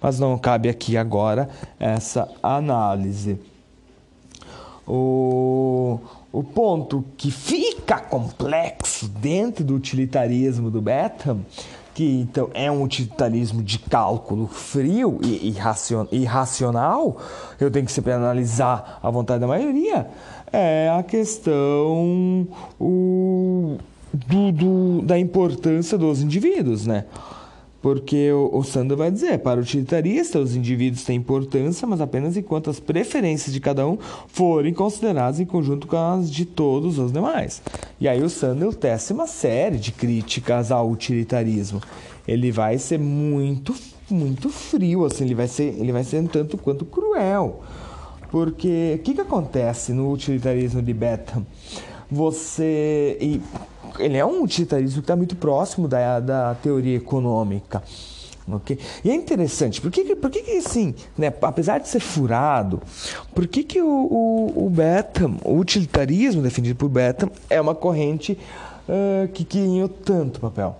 Mas 0.00 0.20
não 0.20 0.36
cabe 0.36 0.68
aqui 0.68 0.94
agora 0.94 1.48
essa 1.80 2.28
análise. 2.42 3.38
O, 4.86 5.98
o 6.30 6.44
ponto 6.44 7.02
que 7.16 7.30
fica 7.30 7.98
complexo 7.98 9.08
dentro 9.08 9.64
do 9.64 9.74
utilitarismo 9.74 10.70
do 10.70 10.82
Betham 10.82 11.40
que 11.96 12.20
então 12.20 12.50
é 12.52 12.70
um 12.70 12.82
utilitarismo 12.82 13.62
de 13.62 13.78
cálculo 13.78 14.46
frio 14.46 15.18
e 15.22 15.54
irracional, 16.12 17.16
eu 17.58 17.70
tenho 17.70 17.86
que 17.86 17.92
sempre 17.92 18.12
analisar 18.12 19.00
a 19.02 19.08
vontade 19.08 19.40
da 19.40 19.46
maioria, 19.46 20.06
é 20.52 20.94
a 20.94 21.02
questão 21.02 22.46
o, 22.78 23.78
do, 24.12 24.52
do, 24.52 25.02
da 25.06 25.18
importância 25.18 25.96
dos 25.96 26.20
indivíduos, 26.20 26.86
né? 26.86 27.06
Porque 27.86 28.32
o, 28.32 28.50
o 28.52 28.64
Sandro 28.64 28.96
vai 28.96 29.12
dizer, 29.12 29.38
para 29.38 29.60
o 29.60 29.62
utilitarista, 29.62 30.40
os 30.40 30.56
indivíduos 30.56 31.04
têm 31.04 31.18
importância, 31.18 31.86
mas 31.86 32.00
apenas 32.00 32.36
enquanto 32.36 32.68
as 32.68 32.80
preferências 32.80 33.54
de 33.54 33.60
cada 33.60 33.86
um 33.86 33.96
forem 34.26 34.74
consideradas 34.74 35.38
em 35.38 35.44
conjunto 35.44 35.86
com 35.86 35.96
as 35.96 36.28
de 36.28 36.44
todos 36.44 36.98
os 36.98 37.12
demais. 37.12 37.62
E 38.00 38.08
aí 38.08 38.20
o 38.24 38.28
Sandel 38.28 38.72
tece 38.72 39.12
uma 39.12 39.28
série 39.28 39.76
de 39.76 39.92
críticas 39.92 40.72
ao 40.72 40.90
utilitarismo. 40.90 41.80
Ele 42.26 42.50
vai 42.50 42.76
ser 42.76 42.98
muito, 42.98 43.72
muito 44.10 44.48
frio, 44.48 45.04
assim, 45.04 45.22
ele 45.22 45.36
vai 45.36 45.46
ser, 45.46 45.76
ele 45.78 45.92
vai 45.92 46.02
ser 46.02 46.20
um 46.20 46.26
tanto 46.26 46.58
quanto 46.58 46.84
cruel. 46.84 47.62
Porque 48.32 48.96
o 48.98 49.02
que, 49.04 49.14
que 49.14 49.20
acontece 49.20 49.92
no 49.92 50.10
utilitarismo 50.10 50.82
de 50.82 50.92
Betham? 50.92 51.46
você. 52.10 53.16
E 53.20 53.40
ele 53.98 54.16
é 54.16 54.24
um 54.24 54.42
utilitarismo 54.42 55.00
que 55.00 55.04
está 55.04 55.16
muito 55.16 55.36
próximo 55.36 55.88
da, 55.88 56.20
da 56.20 56.54
teoria 56.54 56.96
econômica. 56.96 57.82
Okay? 58.48 58.78
E 59.04 59.10
é 59.10 59.14
interessante, 59.14 59.80
por 59.80 59.90
que, 59.90 60.14
por 60.14 60.30
que, 60.30 60.40
que 60.40 60.56
assim, 60.58 60.94
né, 61.18 61.32
apesar 61.42 61.78
de 61.78 61.88
ser 61.88 61.98
furado, 61.98 62.80
por 63.34 63.46
que, 63.46 63.64
que 63.64 63.82
o, 63.82 63.88
o, 63.88 64.66
o 64.66 64.70
Betham, 64.70 65.36
o 65.44 65.58
utilitarismo 65.58 66.42
defendido 66.42 66.76
por 66.76 66.88
Betham, 66.88 67.28
é 67.50 67.60
uma 67.60 67.74
corrente 67.74 68.38
uh, 68.88 69.26
que 69.28 69.42
ganhou 69.44 69.88
tanto 69.88 70.38
papel? 70.38 70.76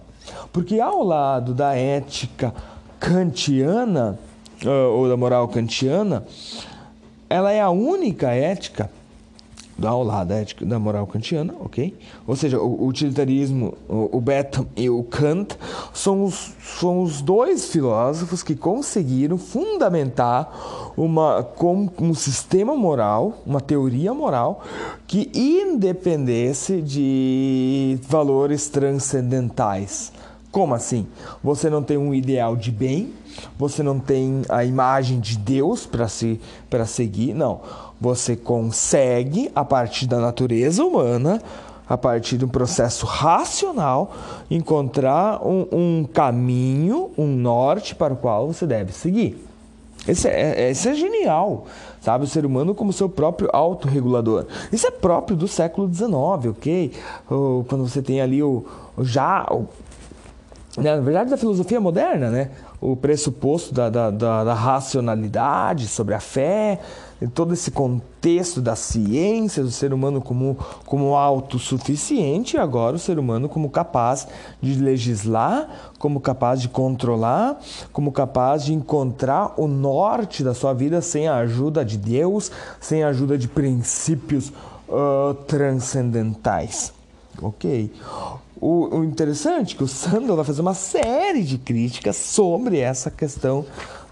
Porque 0.52 0.80
ao 0.80 1.02
lado 1.02 1.52
da 1.52 1.74
ética 1.74 2.54
kantiana, 3.00 4.16
uh, 4.64 4.92
ou 4.92 5.08
da 5.08 5.16
moral 5.16 5.48
kantiana, 5.48 6.24
ela 7.28 7.50
é 7.50 7.60
a 7.60 7.70
única 7.70 8.30
ética 8.30 8.88
ao 9.82 10.02
lado 10.02 10.28
da 10.28 10.36
ética 10.36 10.64
da 10.64 10.78
moral 10.78 11.06
kantiana, 11.06 11.54
ok? 11.60 11.94
Ou 12.26 12.34
seja, 12.34 12.58
o, 12.58 12.86
utilitarismo, 12.86 13.74
o, 13.88 14.16
o 14.16 14.20
Bentham 14.20 14.66
e 14.74 14.88
o 14.88 15.02
Kant 15.02 15.56
são 15.92 16.24
os, 16.24 16.52
são 16.62 17.02
os 17.02 17.20
dois 17.20 17.66
filósofos 17.66 18.42
que 18.42 18.54
conseguiram 18.54 19.36
fundamentar 19.36 20.92
uma, 20.96 21.42
como 21.42 21.92
um 22.00 22.14
sistema 22.14 22.74
moral, 22.74 23.42
uma 23.44 23.60
teoria 23.60 24.14
moral 24.14 24.62
que 25.06 25.30
independesse 25.34 26.80
de 26.80 27.98
valores 28.08 28.68
transcendentais. 28.68 30.12
Como 30.50 30.74
assim? 30.74 31.06
Você 31.44 31.68
não 31.68 31.82
tem 31.82 31.98
um 31.98 32.14
ideal 32.14 32.56
de 32.56 32.70
bem, 32.70 33.12
você 33.58 33.82
não 33.82 33.98
tem 33.98 34.40
a 34.48 34.64
imagem 34.64 35.20
de 35.20 35.36
Deus 35.36 35.84
para 35.84 36.08
se, 36.08 36.40
seguir, 36.86 37.34
não 37.34 37.60
você 38.00 38.36
consegue, 38.36 39.50
a 39.54 39.64
partir 39.64 40.06
da 40.06 40.18
natureza 40.18 40.84
humana, 40.84 41.40
a 41.88 41.96
partir 41.96 42.36
de 42.36 42.44
um 42.44 42.48
processo 42.48 43.06
racional, 43.06 44.12
encontrar 44.50 45.40
um, 45.46 45.66
um 45.72 46.04
caminho, 46.04 47.10
um 47.16 47.26
norte 47.26 47.94
para 47.94 48.12
o 48.12 48.16
qual 48.16 48.48
você 48.48 48.66
deve 48.66 48.92
seguir. 48.92 49.44
Esse 50.06 50.28
é, 50.28 50.70
esse 50.70 50.88
é 50.88 50.94
genial, 50.94 51.66
sabe? 52.00 52.24
O 52.24 52.28
ser 52.28 52.46
humano 52.46 52.74
como 52.74 52.92
seu 52.92 53.08
próprio 53.08 53.48
autorregulador. 53.52 54.46
Isso 54.72 54.86
é 54.86 54.90
próprio 54.90 55.36
do 55.36 55.48
século 55.48 55.92
XIX, 55.92 56.10
ok? 56.50 56.92
Quando 57.26 57.88
você 57.88 58.00
tem 58.00 58.20
ali 58.20 58.42
o, 58.42 58.64
o 58.96 59.04
já. 59.04 59.44
O, 59.50 59.66
na 60.76 60.96
verdade, 61.00 61.30
da 61.30 61.36
filosofia 61.36 61.80
moderna, 61.80 62.30
né? 62.30 62.50
O 62.80 62.94
pressuposto 62.94 63.74
da, 63.74 63.88
da, 63.90 64.10
da, 64.10 64.44
da 64.44 64.54
racionalidade 64.54 65.88
sobre 65.88 66.14
a 66.14 66.20
fé, 66.20 66.78
em 67.20 67.28
todo 67.28 67.54
esse 67.54 67.70
contexto 67.70 68.60
da 68.60 68.76
ciência, 68.76 69.62
do 69.62 69.70
ser 69.70 69.92
humano 69.92 70.20
como, 70.20 70.58
como 70.84 71.14
autossuficiente, 71.14 72.56
e 72.56 72.58
agora 72.58 72.96
o 72.96 72.98
ser 72.98 73.18
humano 73.18 73.48
como 73.48 73.70
capaz 73.70 74.28
de 74.60 74.74
legislar, 74.74 75.92
como 75.98 76.20
capaz 76.20 76.60
de 76.60 76.68
controlar, 76.68 77.58
como 77.92 78.12
capaz 78.12 78.64
de 78.64 78.74
encontrar 78.74 79.54
o 79.56 79.66
norte 79.66 80.44
da 80.44 80.54
sua 80.54 80.72
vida 80.74 81.00
sem 81.00 81.26
a 81.28 81.36
ajuda 81.36 81.84
de 81.84 81.96
Deus, 81.96 82.50
sem 82.80 83.02
a 83.02 83.08
ajuda 83.08 83.38
de 83.38 83.48
princípios 83.48 84.52
uh, 84.88 85.34
transcendentais. 85.46 86.92
Ok? 87.40 87.92
O, 88.58 88.96
o, 88.96 89.04
interessante 89.04 89.74
é 89.74 89.78
que 89.78 89.84
o 89.84 89.88
Sandel 89.88 90.34
vai 90.34 90.44
fazer 90.44 90.62
uma 90.62 90.72
série 90.72 91.42
de 91.42 91.58
críticas 91.58 92.16
sobre 92.16 92.78
essa 92.78 93.10
questão 93.10 93.66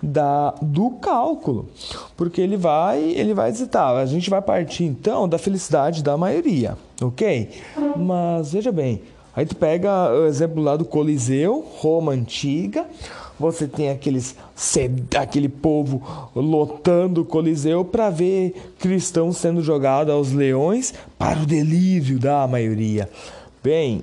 da, 0.04 0.54
do 0.60 0.90
cálculo, 0.90 1.68
porque 2.16 2.40
ele 2.40 2.56
vai, 2.56 3.02
ele 3.02 3.34
vai 3.34 3.50
dizer, 3.50 3.66
tá, 3.66 3.96
a 3.96 4.06
gente 4.06 4.28
vai 4.28 4.42
partir 4.42 4.84
então 4.84 5.28
da 5.28 5.38
felicidade 5.38 6.02
da 6.02 6.16
maioria, 6.16 6.76
ok? 7.00 7.50
Mas 7.96 8.52
veja 8.52 8.70
bem, 8.70 9.02
aí 9.34 9.46
tu 9.46 9.56
pega 9.56 10.12
o 10.12 10.26
exemplo 10.26 10.62
lá 10.62 10.76
do 10.76 10.84
Coliseu, 10.84 11.64
Roma 11.78 12.12
antiga, 12.12 12.86
você 13.38 13.66
tem 13.66 13.90
aqueles 13.90 14.36
aquele 15.18 15.48
povo 15.48 16.30
lotando 16.34 17.22
o 17.22 17.24
Coliseu 17.24 17.84
para 17.84 18.08
ver 18.10 18.74
cristãos 18.78 19.38
sendo 19.38 19.60
jogados 19.60 20.12
aos 20.12 20.32
leões 20.32 20.94
para 21.18 21.40
o 21.40 21.46
delírio 21.46 22.18
da 22.18 22.46
maioria. 22.46 23.08
Bem, 23.62 24.02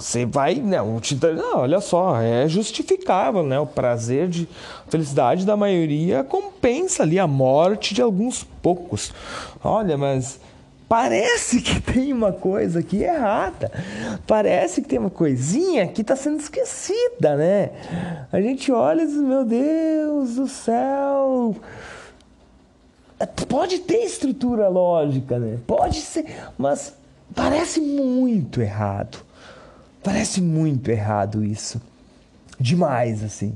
você 0.00 0.24
vai, 0.24 0.54
né? 0.54 0.80
Um 0.80 1.00
não, 1.36 1.58
olha 1.58 1.80
só, 1.80 2.20
é 2.20 2.48
justificável, 2.48 3.42
né? 3.42 3.58
O 3.58 3.66
prazer 3.66 4.28
de 4.28 4.48
felicidade 4.88 5.44
da 5.44 5.56
maioria 5.56 6.24
compensa 6.24 7.02
ali 7.02 7.18
a 7.18 7.26
morte 7.26 7.94
de 7.94 8.00
alguns 8.00 8.44
poucos. 8.62 9.12
Olha, 9.62 9.96
mas 9.98 10.40
parece 10.88 11.60
que 11.60 11.80
tem 11.92 12.12
uma 12.12 12.32
coisa 12.32 12.80
aqui 12.80 13.02
errada. 13.02 13.70
Parece 14.26 14.82
que 14.82 14.88
tem 14.88 14.98
uma 14.98 15.10
coisinha 15.10 15.86
que 15.86 16.00
está 16.00 16.16
sendo 16.16 16.40
esquecida, 16.40 17.36
né? 17.36 17.70
A 18.32 18.40
gente 18.40 18.72
olha 18.72 19.02
e 19.02 19.06
diz, 19.06 19.16
meu 19.16 19.44
Deus 19.44 20.36
do 20.36 20.48
céu. 20.48 21.56
Pode 23.48 23.78
ter 23.80 24.04
estrutura 24.04 24.68
lógica, 24.68 25.38
né? 25.38 25.58
Pode 25.66 26.00
ser, 26.00 26.26
mas 26.58 26.94
parece 27.34 27.80
muito 27.80 28.60
errado. 28.60 29.31
Parece 30.02 30.40
muito 30.40 30.90
errado 30.90 31.44
isso. 31.44 31.80
Demais, 32.58 33.22
assim. 33.22 33.54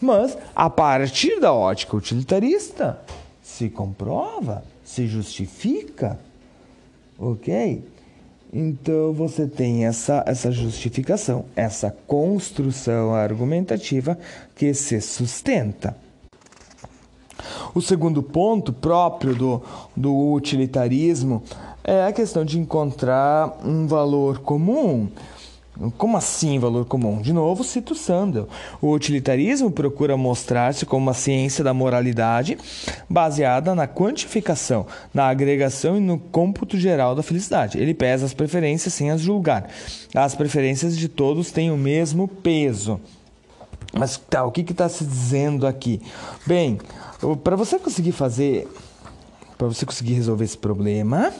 Mas, 0.00 0.36
a 0.54 0.68
partir 0.68 1.40
da 1.40 1.52
ótica 1.52 1.96
utilitarista, 1.96 2.98
se 3.42 3.68
comprova, 3.68 4.64
se 4.84 5.06
justifica, 5.06 6.18
ok? 7.18 7.82
Então 8.52 9.12
você 9.12 9.46
tem 9.46 9.84
essa, 9.84 10.22
essa 10.26 10.52
justificação, 10.52 11.44
essa 11.56 11.90
construção 12.06 13.14
argumentativa 13.14 14.16
que 14.54 14.72
se 14.72 15.00
sustenta. 15.00 15.96
O 17.74 17.80
segundo 17.80 18.22
ponto 18.22 18.72
próprio 18.72 19.34
do, 19.34 19.62
do 19.96 20.32
utilitarismo 20.32 21.42
é 21.82 22.06
a 22.06 22.12
questão 22.12 22.44
de 22.44 22.58
encontrar 22.58 23.58
um 23.64 23.86
valor 23.86 24.38
comum 24.38 25.08
como 25.98 26.16
assim 26.16 26.58
valor 26.58 26.84
comum? 26.84 27.20
De 27.20 27.32
novo, 27.32 27.64
cito 27.64 27.94
Sandel. 27.94 28.48
O 28.80 28.92
utilitarismo 28.92 29.70
procura 29.70 30.16
mostrar-se 30.16 30.86
como 30.86 31.06
uma 31.06 31.14
ciência 31.14 31.64
da 31.64 31.74
moralidade 31.74 32.56
baseada 33.10 33.74
na 33.74 33.88
quantificação, 33.88 34.86
na 35.12 35.26
agregação 35.26 35.96
e 35.96 36.00
no 36.00 36.18
cômputo 36.18 36.78
geral 36.78 37.14
da 37.14 37.22
felicidade. 37.22 37.78
Ele 37.78 37.92
pesa 37.92 38.24
as 38.24 38.34
preferências 38.34 38.94
sem 38.94 39.10
as 39.10 39.20
julgar. 39.20 39.68
As 40.14 40.34
preferências 40.34 40.96
de 40.96 41.08
todos 41.08 41.50
têm 41.50 41.70
o 41.72 41.76
mesmo 41.76 42.28
peso. 42.28 43.00
Mas 43.92 44.16
tá, 44.16 44.44
o 44.44 44.52
que 44.52 44.60
está 44.60 44.88
se 44.88 45.04
dizendo 45.04 45.66
aqui? 45.66 46.00
Bem, 46.46 46.78
para 47.42 47.56
você 47.56 47.78
conseguir 47.78 48.12
fazer, 48.12 48.68
para 49.56 49.68
você 49.68 49.86
conseguir 49.86 50.14
resolver 50.14 50.44
esse 50.44 50.58
problema, 50.58 51.32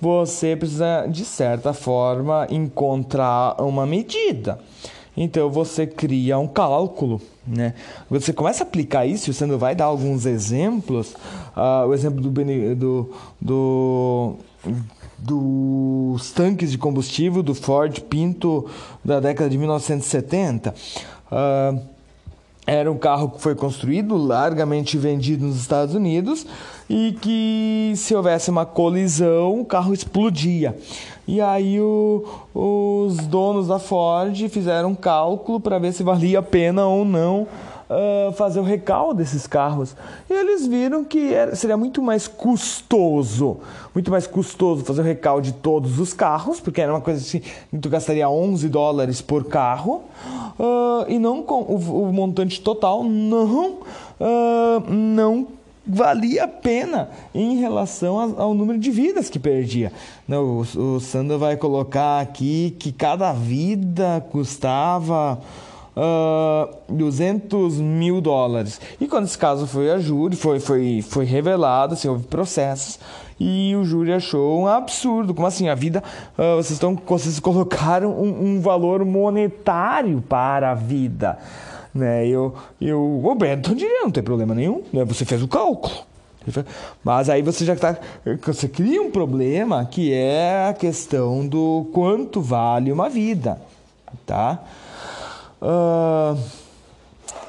você 0.00 0.54
precisa, 0.56 1.06
de 1.06 1.24
certa 1.24 1.72
forma, 1.72 2.46
encontrar 2.50 3.60
uma 3.60 3.86
medida. 3.86 4.58
Então 5.16 5.48
você 5.48 5.86
cria 5.86 6.38
um 6.38 6.46
cálculo, 6.46 7.22
né? 7.46 7.72
Você 8.10 8.32
começa 8.34 8.62
a 8.62 8.66
aplicar 8.66 9.06
isso, 9.06 9.32
você 9.32 9.46
não 9.46 9.56
vai 9.56 9.74
dar 9.74 9.86
alguns 9.86 10.26
exemplos. 10.26 11.14
Uh, 11.56 11.88
o 11.88 11.94
exemplo 11.94 12.20
do, 12.20 12.30
do, 12.74 13.10
do, 13.40 14.36
dos 15.18 16.30
tanques 16.32 16.70
de 16.70 16.76
combustível 16.76 17.42
do 17.42 17.54
Ford 17.54 17.98
Pinto 18.02 18.68
da 19.02 19.18
década 19.18 19.48
de 19.48 19.56
1970. 19.56 20.74
Uh, 21.32 21.80
era 22.66 22.90
um 22.90 22.98
carro 22.98 23.30
que 23.30 23.40
foi 23.40 23.54
construído, 23.54 24.16
largamente 24.16 24.98
vendido 24.98 25.46
nos 25.46 25.56
Estados 25.56 25.94
Unidos 25.94 26.44
e 26.88 27.16
que 27.20 27.92
se 27.96 28.14
houvesse 28.14 28.50
uma 28.50 28.64
colisão, 28.64 29.60
o 29.60 29.64
carro 29.64 29.92
explodia. 29.92 30.76
E 31.26 31.40
aí 31.40 31.80
o, 31.80 32.24
os 32.54 33.16
donos 33.26 33.66
da 33.66 33.78
Ford 33.78 34.48
fizeram 34.48 34.90
um 34.90 34.94
cálculo 34.94 35.58
para 35.58 35.78
ver 35.78 35.92
se 35.92 36.02
valia 36.02 36.38
a 36.38 36.42
pena 36.42 36.86
ou 36.86 37.04
não 37.04 37.48
uh, 37.90 38.32
fazer 38.32 38.60
o 38.60 38.62
recall 38.62 39.14
desses 39.14 39.46
carros. 39.46 39.96
E 40.28 40.32
eles 40.32 40.66
viram 40.66 41.04
que 41.04 41.32
era, 41.32 41.54
seria 41.56 41.76
muito 41.76 42.02
mais 42.02 42.28
custoso, 42.28 43.58
muito 43.94 44.10
mais 44.10 44.26
custoso 44.26 44.84
fazer 44.84 45.00
o 45.00 45.04
recall 45.04 45.40
de 45.40 45.52
todos 45.52 45.98
os 45.98 46.12
carros, 46.12 46.60
porque 46.60 46.80
era 46.80 46.92
uma 46.92 47.00
coisa 47.00 47.20
assim, 47.20 47.42
tu 47.80 47.88
gastaria 47.88 48.28
11 48.28 48.68
dólares 48.68 49.20
por 49.20 49.44
carro, 49.44 50.02
uh, 50.58 51.04
e 51.08 51.18
não 51.18 51.42
com 51.42 51.62
o, 51.62 52.08
o, 52.08 52.12
montante 52.12 52.60
total 52.60 53.04
não, 53.04 53.78
uh, 54.20 54.80
não 54.88 55.46
valia 55.86 56.44
a 56.44 56.48
pena 56.48 57.10
em 57.34 57.56
relação 57.58 58.34
ao 58.38 58.54
número 58.54 58.78
de 58.78 58.90
vidas 58.90 59.30
que 59.30 59.38
perdia. 59.38 59.92
O, 60.28 60.64
o 60.78 61.00
Sandra 61.00 61.38
vai 61.38 61.56
colocar 61.56 62.20
aqui 62.20 62.74
que 62.78 62.90
cada 62.90 63.32
vida 63.32 64.24
custava 64.30 65.40
uh, 65.96 66.92
200 66.92 67.78
mil 67.78 68.20
dólares. 68.20 68.80
E 69.00 69.06
quando 69.06 69.24
esse 69.24 69.38
caso 69.38 69.66
foi 69.66 69.90
a 69.90 69.98
júri, 69.98 70.36
foi, 70.36 70.60
foi, 70.60 71.02
foi 71.02 71.24
revelado, 71.24 71.94
assim, 71.94 72.08
houve 72.08 72.24
processos, 72.24 72.98
e 73.38 73.74
o 73.76 73.84
júri 73.84 74.12
achou 74.12 74.60
um 74.60 74.66
absurdo. 74.66 75.34
Como 75.34 75.46
assim? 75.46 75.68
A 75.68 75.74
vida, 75.74 76.02
uh, 76.38 76.56
vocês, 76.56 76.72
estão, 76.72 76.98
vocês 77.06 77.38
colocaram 77.38 78.10
um, 78.10 78.56
um 78.56 78.60
valor 78.60 79.04
monetário 79.04 80.22
para 80.26 80.70
a 80.70 80.74
vida. 80.74 81.38
Né? 81.96 82.26
Eu, 82.28 82.54
eu, 82.80 83.20
o 83.24 83.34
Benton 83.34 83.74
diria, 83.74 84.02
não 84.02 84.10
tem 84.10 84.22
problema 84.22 84.54
nenhum, 84.54 84.82
né? 84.92 85.04
você 85.04 85.24
fez 85.24 85.42
o 85.42 85.48
cálculo. 85.48 85.94
Mas 87.02 87.28
aí 87.28 87.42
você 87.42 87.64
já 87.64 87.74
está. 87.74 87.96
Você 88.44 88.68
cria 88.68 89.02
um 89.02 89.10
problema 89.10 89.84
que 89.84 90.12
é 90.12 90.68
a 90.68 90.74
questão 90.74 91.46
do 91.46 91.88
quanto 91.92 92.40
vale 92.40 92.92
uma 92.92 93.08
vida. 93.08 93.60
Tá? 94.24 94.62
Uh, 95.60 96.38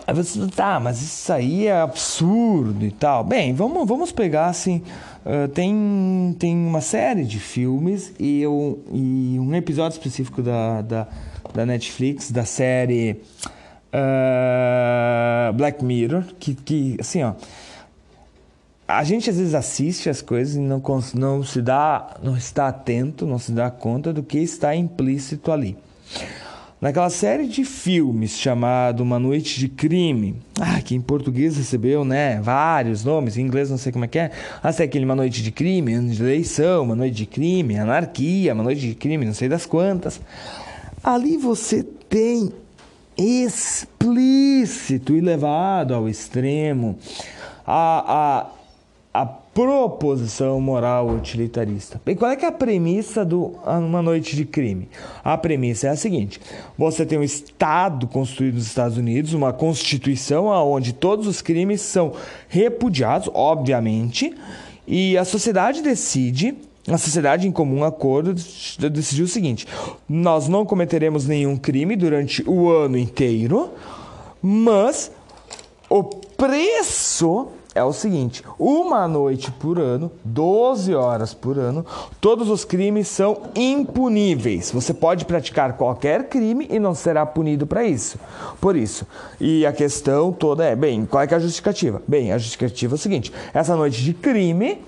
aí 0.05 0.15
você 0.15 0.47
tá, 0.47 0.79
mas 0.79 1.01
isso 1.01 1.31
aí 1.31 1.67
é 1.67 1.79
absurdo 1.81 2.85
e 2.85 2.91
tal. 2.91 3.23
Bem, 3.23 3.53
vamos, 3.53 3.87
vamos 3.87 4.11
pegar 4.11 4.47
assim. 4.47 4.81
Uh, 5.25 5.47
tem, 5.49 6.35
tem 6.39 6.55
uma 6.55 6.81
série 6.81 7.23
de 7.25 7.39
filmes 7.39 8.13
e, 8.17 8.41
eu, 8.41 8.79
e 8.91 9.37
um 9.39 9.53
episódio 9.53 9.97
específico 9.97 10.41
da, 10.41 10.81
da, 10.81 11.07
da 11.53 11.65
Netflix, 11.65 12.31
da 12.31 12.45
série 12.45 13.21
uh, 13.93 15.53
Black 15.53 15.83
Mirror, 15.83 16.23
que, 16.39 16.53
que 16.53 16.97
assim, 16.99 17.23
ó. 17.23 17.33
A 18.87 19.03
gente 19.03 19.29
às 19.29 19.37
vezes 19.37 19.53
assiste 19.53 20.09
as 20.09 20.21
coisas 20.21 20.55
e 20.55 20.59
não, 20.59 20.81
não 21.13 21.43
se 21.43 21.61
dá, 21.61 22.15
não 22.23 22.37
está 22.37 22.69
atento, 22.69 23.25
não 23.25 23.37
se 23.37 23.51
dá 23.51 23.69
conta 23.69 24.13
do 24.13 24.23
que 24.23 24.37
está 24.37 24.73
implícito 24.73 25.51
ali. 25.51 25.77
Naquela 26.79 27.09
série 27.09 27.47
de 27.47 27.65
filmes 27.65 28.37
chamado 28.37 29.01
Uma 29.01 29.17
Noite 29.17 29.59
de 29.59 29.67
Crime, 29.67 30.35
ah, 30.61 30.79
que 30.79 30.93
em 30.93 31.01
português 31.01 31.57
recebeu, 31.57 32.05
né, 32.05 32.39
vários 32.39 33.03
nomes, 33.03 33.35
em 33.35 33.41
inglês 33.41 33.71
não 33.71 33.79
sei 33.79 33.91
como 33.91 34.05
é 34.05 34.07
que 34.07 34.19
é, 34.19 34.31
mas 34.63 34.79
é 34.79 34.83
aquele 34.83 35.03
Uma 35.03 35.15
Noite 35.15 35.41
de 35.41 35.51
Crime, 35.51 35.95
Ano 35.95 36.09
de 36.09 36.21
Eleição, 36.21 36.83
Uma 36.83 36.95
Noite 36.95 37.15
de 37.15 37.25
Crime, 37.25 37.79
Anarquia, 37.79 38.53
Uma 38.53 38.63
Noite 38.63 38.81
de 38.81 38.93
Crime, 38.93 39.25
não 39.25 39.33
sei 39.33 39.49
das 39.49 39.65
quantas. 39.65 40.21
Ali 41.03 41.35
você 41.35 41.81
tem 41.81 42.53
explícito 43.17 45.13
e 45.15 45.21
levado 45.21 45.93
ao 45.93 46.07
extremo 46.07 46.97
a, 47.65 48.47
a 48.47 48.57
a 49.17 49.25
proposição 49.25 50.61
moral 50.61 51.09
utilitarista. 51.09 51.99
Bem, 52.05 52.15
qual 52.15 52.29
é 52.29 52.35
que 52.35 52.45
é 52.45 52.47
a 52.47 52.51
premissa 52.51 53.25
do 53.25 53.55
Uma 53.65 53.99
Noite 53.99 54.35
de 54.35 54.45
Crime? 54.45 54.87
A 55.23 55.35
premissa 55.35 55.87
é 55.87 55.89
a 55.89 55.95
seguinte: 55.95 56.39
você 56.77 57.03
tem 57.03 57.17
um 57.17 57.23
Estado 57.23 58.05
construído 58.05 58.55
nos 58.55 58.67
Estados 58.67 58.95
Unidos, 58.95 59.33
uma 59.33 59.51
Constituição 59.51 60.45
onde 60.45 60.93
todos 60.93 61.25
os 61.25 61.41
crimes 61.41 61.81
são 61.81 62.13
repudiados, 62.47 63.27
obviamente, 63.33 64.35
e 64.85 65.17
a 65.17 65.25
sociedade 65.25 65.81
decide 65.81 66.55
a 66.93 66.97
sociedade, 66.97 67.47
em 67.47 67.51
comum 67.51 67.83
acordo, 67.83 68.33
decidiu 68.33 69.25
o 69.25 69.27
seguinte: 69.27 69.67
nós 70.07 70.47
não 70.47 70.65
cometeremos 70.65 71.27
nenhum 71.27 71.57
crime 71.57 71.95
durante 71.95 72.47
o 72.49 72.69
ano 72.69 72.97
inteiro, 72.97 73.71
mas 74.41 75.11
o 75.89 76.03
preço 76.03 77.49
é 77.77 77.83
o 77.83 77.93
seguinte: 77.93 78.43
uma 78.57 79.07
noite 79.07 79.51
por 79.51 79.79
ano, 79.79 80.11
12 80.23 80.95
horas 80.95 81.33
por 81.33 81.57
ano, 81.57 81.85
todos 82.19 82.49
os 82.49 82.65
crimes 82.65 83.07
são 83.07 83.43
impuníveis. 83.55 84.71
Você 84.71 84.93
pode 84.93 85.25
praticar 85.25 85.73
qualquer 85.73 86.27
crime 86.27 86.67
e 86.69 86.79
não 86.79 86.95
será 86.95 87.25
punido 87.25 87.67
para 87.67 87.83
isso. 87.83 88.17
Por 88.59 88.75
isso. 88.75 89.05
E 89.39 89.65
a 89.65 89.71
questão 89.71 90.31
toda 90.31 90.65
é: 90.65 90.75
bem, 90.75 91.05
qual 91.05 91.21
é, 91.21 91.27
é 91.29 91.35
a 91.35 91.39
justificativa? 91.39 92.01
Bem, 92.07 92.31
a 92.31 92.37
justificativa 92.37 92.95
é 92.95 92.97
o 92.97 92.99
seguinte: 92.99 93.31
essa 93.53 93.75
noite 93.75 94.03
de 94.03 94.13
crime 94.13 94.81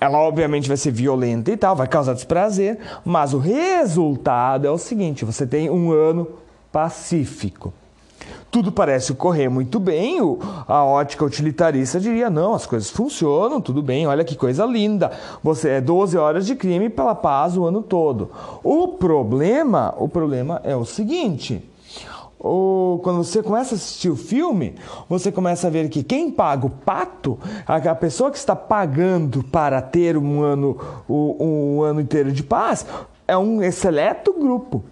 ela 0.00 0.18
obviamente 0.18 0.68
vai 0.68 0.76
ser 0.76 0.90
violenta 0.90 1.50
e 1.50 1.56
tal, 1.56 1.76
vai 1.76 1.88
causar 1.88 2.14
desprazer, 2.14 2.78
mas 3.04 3.32
o 3.32 3.38
resultado 3.38 4.66
é 4.66 4.70
o 4.70 4.78
seguinte: 4.78 5.24
você 5.24 5.46
tem 5.46 5.70
um 5.70 5.92
ano 5.92 6.28
pacífico 6.70 7.72
tudo 8.54 8.70
parece 8.70 9.12
correr 9.14 9.48
muito 9.48 9.80
bem, 9.80 10.18
a 10.68 10.84
ótica 10.84 11.24
utilitarista 11.24 11.98
diria: 11.98 12.30
não, 12.30 12.54
as 12.54 12.66
coisas 12.66 12.88
funcionam, 12.88 13.60
tudo 13.60 13.82
bem, 13.82 14.06
olha 14.06 14.22
que 14.22 14.36
coisa 14.36 14.64
linda. 14.64 15.10
Você 15.42 15.70
é 15.70 15.80
12 15.80 16.16
horas 16.16 16.46
de 16.46 16.54
crime 16.54 16.88
pela 16.88 17.16
paz 17.16 17.56
o 17.56 17.64
ano 17.64 17.82
todo. 17.82 18.30
O 18.62 18.86
problema, 18.86 19.92
o 19.98 20.08
problema 20.08 20.60
é 20.62 20.76
o 20.76 20.84
seguinte. 20.84 21.68
O, 22.46 23.00
quando 23.02 23.24
você 23.24 23.42
começa 23.42 23.74
a 23.74 23.76
assistir 23.76 24.10
o 24.10 24.16
filme, 24.16 24.74
você 25.08 25.32
começa 25.32 25.66
a 25.66 25.70
ver 25.70 25.88
que 25.88 26.02
quem 26.02 26.30
paga 26.30 26.66
o 26.66 26.70
pato, 26.70 27.38
a, 27.66 27.94
pessoa 27.94 28.30
que 28.30 28.36
está 28.36 28.54
pagando 28.54 29.42
para 29.42 29.80
ter 29.80 30.14
um 30.18 30.42
ano, 30.42 30.76
um, 31.08 31.80
ano 31.80 32.02
inteiro 32.02 32.30
de 32.30 32.42
paz, 32.42 32.84
é 33.26 33.34
um 33.34 33.72
seleto 33.72 34.34
grupo. 34.34 34.84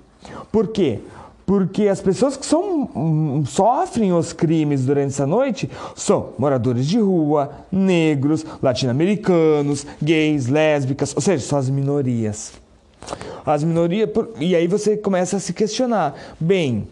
Por 0.50 0.68
quê? 0.68 1.00
porque 1.44 1.88
as 1.88 2.00
pessoas 2.00 2.36
que 2.36 2.46
são, 2.46 2.88
hum, 2.96 3.44
sofrem 3.44 4.14
os 4.14 4.32
crimes 4.32 4.86
durante 4.86 5.08
essa 5.08 5.26
noite 5.26 5.68
são 5.94 6.30
moradores 6.38 6.86
de 6.86 6.98
rua, 6.98 7.50
negros, 7.70 8.46
latino-americanos, 8.62 9.84
gays, 10.00 10.46
lésbicas, 10.46 11.14
ou 11.14 11.20
seja, 11.20 11.44
são 11.44 11.58
as 11.58 11.68
minorias. 11.68 12.52
As 13.44 13.62
minorias. 13.62 14.08
E 14.38 14.56
aí 14.56 14.66
você 14.66 14.96
começa 14.96 15.36
a 15.36 15.40
se 15.40 15.52
questionar: 15.52 16.14
bem, 16.40 16.88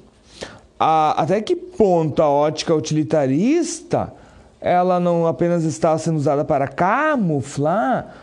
a, 0.83 1.23
até 1.23 1.43
que 1.43 1.55
ponto 1.55 2.23
a 2.23 2.29
ótica 2.31 2.75
utilitarista 2.75 4.15
ela 4.59 4.99
não 4.99 5.27
apenas 5.27 5.65
está 5.65 5.97
sendo 5.99 6.17
usada 6.17 6.43
para 6.43 6.67
camuflar 6.67 8.15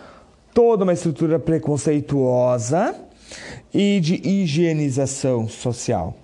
toda 0.53 0.83
uma 0.83 0.93
estrutura 0.93 1.37
preconceituosa 1.37 2.95
e 3.71 3.99
de 3.99 4.15
higienização 4.27 5.47
social. 5.47 6.15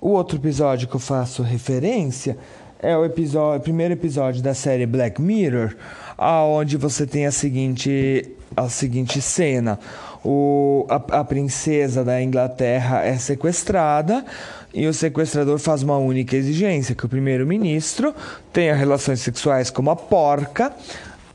O 0.00 0.10
outro 0.10 0.38
episódio 0.38 0.88
que 0.88 0.96
eu 0.96 1.00
faço 1.00 1.42
referência 1.42 2.38
é 2.80 2.96
o, 2.96 3.04
episódio, 3.04 3.60
primeiro 3.60 3.94
episódio 3.94 4.42
da 4.42 4.54
série 4.54 4.86
Black 4.86 5.20
Mirror, 5.20 5.74
aonde 6.16 6.76
você 6.76 7.06
tem 7.06 7.26
a 7.26 7.32
seguinte, 7.32 8.24
a 8.56 8.68
seguinte 8.68 9.20
cena. 9.20 9.78
O, 10.24 10.86
a, 10.88 11.20
a 11.20 11.24
princesa 11.24 12.04
da 12.04 12.22
Inglaterra 12.22 13.04
é 13.04 13.16
sequestrada 13.18 14.24
e 14.72 14.86
o 14.86 14.94
sequestrador 14.94 15.58
faz 15.58 15.82
uma 15.82 15.96
única 15.96 16.36
exigência: 16.36 16.94
que 16.94 17.06
o 17.06 17.08
primeiro-ministro 17.08 18.14
tenha 18.52 18.74
relações 18.74 19.20
sexuais 19.20 19.70
com 19.70 19.82
uma 19.82 19.96
porca 19.96 20.72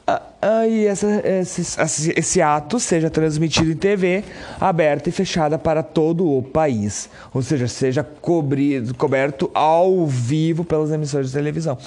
uh, 0.07 0.67
e 0.69 0.85
essa, 0.85 1.21
esse, 1.25 2.13
esse 2.15 2.41
ato 2.41 2.79
seja 2.79 3.09
transmitido 3.09 3.71
em 3.71 3.75
TV 3.75 4.23
aberta 4.59 5.09
e 5.09 5.11
fechada 5.11 5.57
para 5.57 5.81
todo 5.81 6.29
o 6.29 6.43
país, 6.43 7.09
ou 7.33 7.41
seja, 7.41 7.67
seja 7.67 8.03
cobrido, 8.03 8.93
coberto 8.95 9.49
ao 9.53 10.05
vivo 10.05 10.63
pelas 10.63 10.91
emissoras 10.91 11.27
de 11.27 11.33
televisão. 11.33 11.77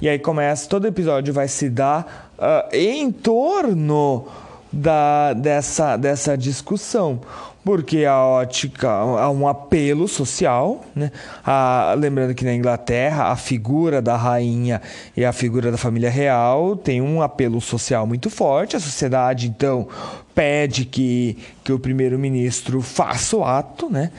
E 0.00 0.08
aí 0.08 0.18
começa, 0.18 0.68
todo 0.68 0.86
episódio 0.86 1.34
vai 1.34 1.48
se 1.48 1.68
dar 1.68 2.32
uh, 2.38 2.74
em 2.74 3.10
torno 3.12 4.26
da, 4.72 5.32
dessa, 5.34 5.96
dessa 5.96 6.36
discussão 6.36 7.20
porque 7.64 8.04
a 8.04 8.18
ótica 8.18 8.90
há 8.90 9.30
um 9.30 9.48
apelo 9.48 10.06
social, 10.06 10.84
né? 10.94 11.10
A, 11.42 11.94
lembrando 11.96 12.34
que 12.34 12.44
na 12.44 12.54
Inglaterra 12.54 13.28
a 13.28 13.36
figura 13.36 14.02
da 14.02 14.16
rainha 14.16 14.82
e 15.16 15.24
a 15.24 15.32
figura 15.32 15.70
da 15.70 15.78
família 15.78 16.10
real 16.10 16.76
tem 16.76 17.00
um 17.00 17.22
apelo 17.22 17.60
social 17.60 18.06
muito 18.06 18.28
forte. 18.28 18.76
A 18.76 18.80
sociedade 18.80 19.48
então 19.48 19.88
pede 20.34 20.84
que, 20.84 21.38
que 21.64 21.72
o 21.72 21.78
primeiro-ministro 21.78 22.82
faça 22.82 23.36
o 23.36 23.44
ato, 23.44 23.88
né? 23.88 24.10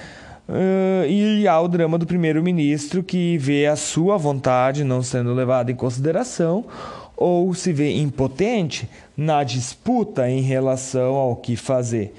Uh, 0.48 1.08
e 1.08 1.48
há 1.48 1.60
o 1.60 1.68
drama 1.68 1.98
do 1.98 2.06
primeiro-ministro 2.06 3.04
que 3.04 3.38
vê 3.38 3.66
a 3.66 3.76
sua 3.76 4.16
vontade 4.16 4.84
não 4.84 5.02
sendo 5.02 5.34
levada 5.34 5.72
em 5.72 5.76
consideração 5.76 6.66
ou 7.18 7.54
se 7.54 7.74
vê 7.74 7.96
impotente 7.98 8.88
na 9.18 9.44
disputa 9.44 10.30
em 10.30 10.42
relação 10.42 11.16
ao 11.16 11.36
que 11.36 11.56
fazer. 11.56 12.14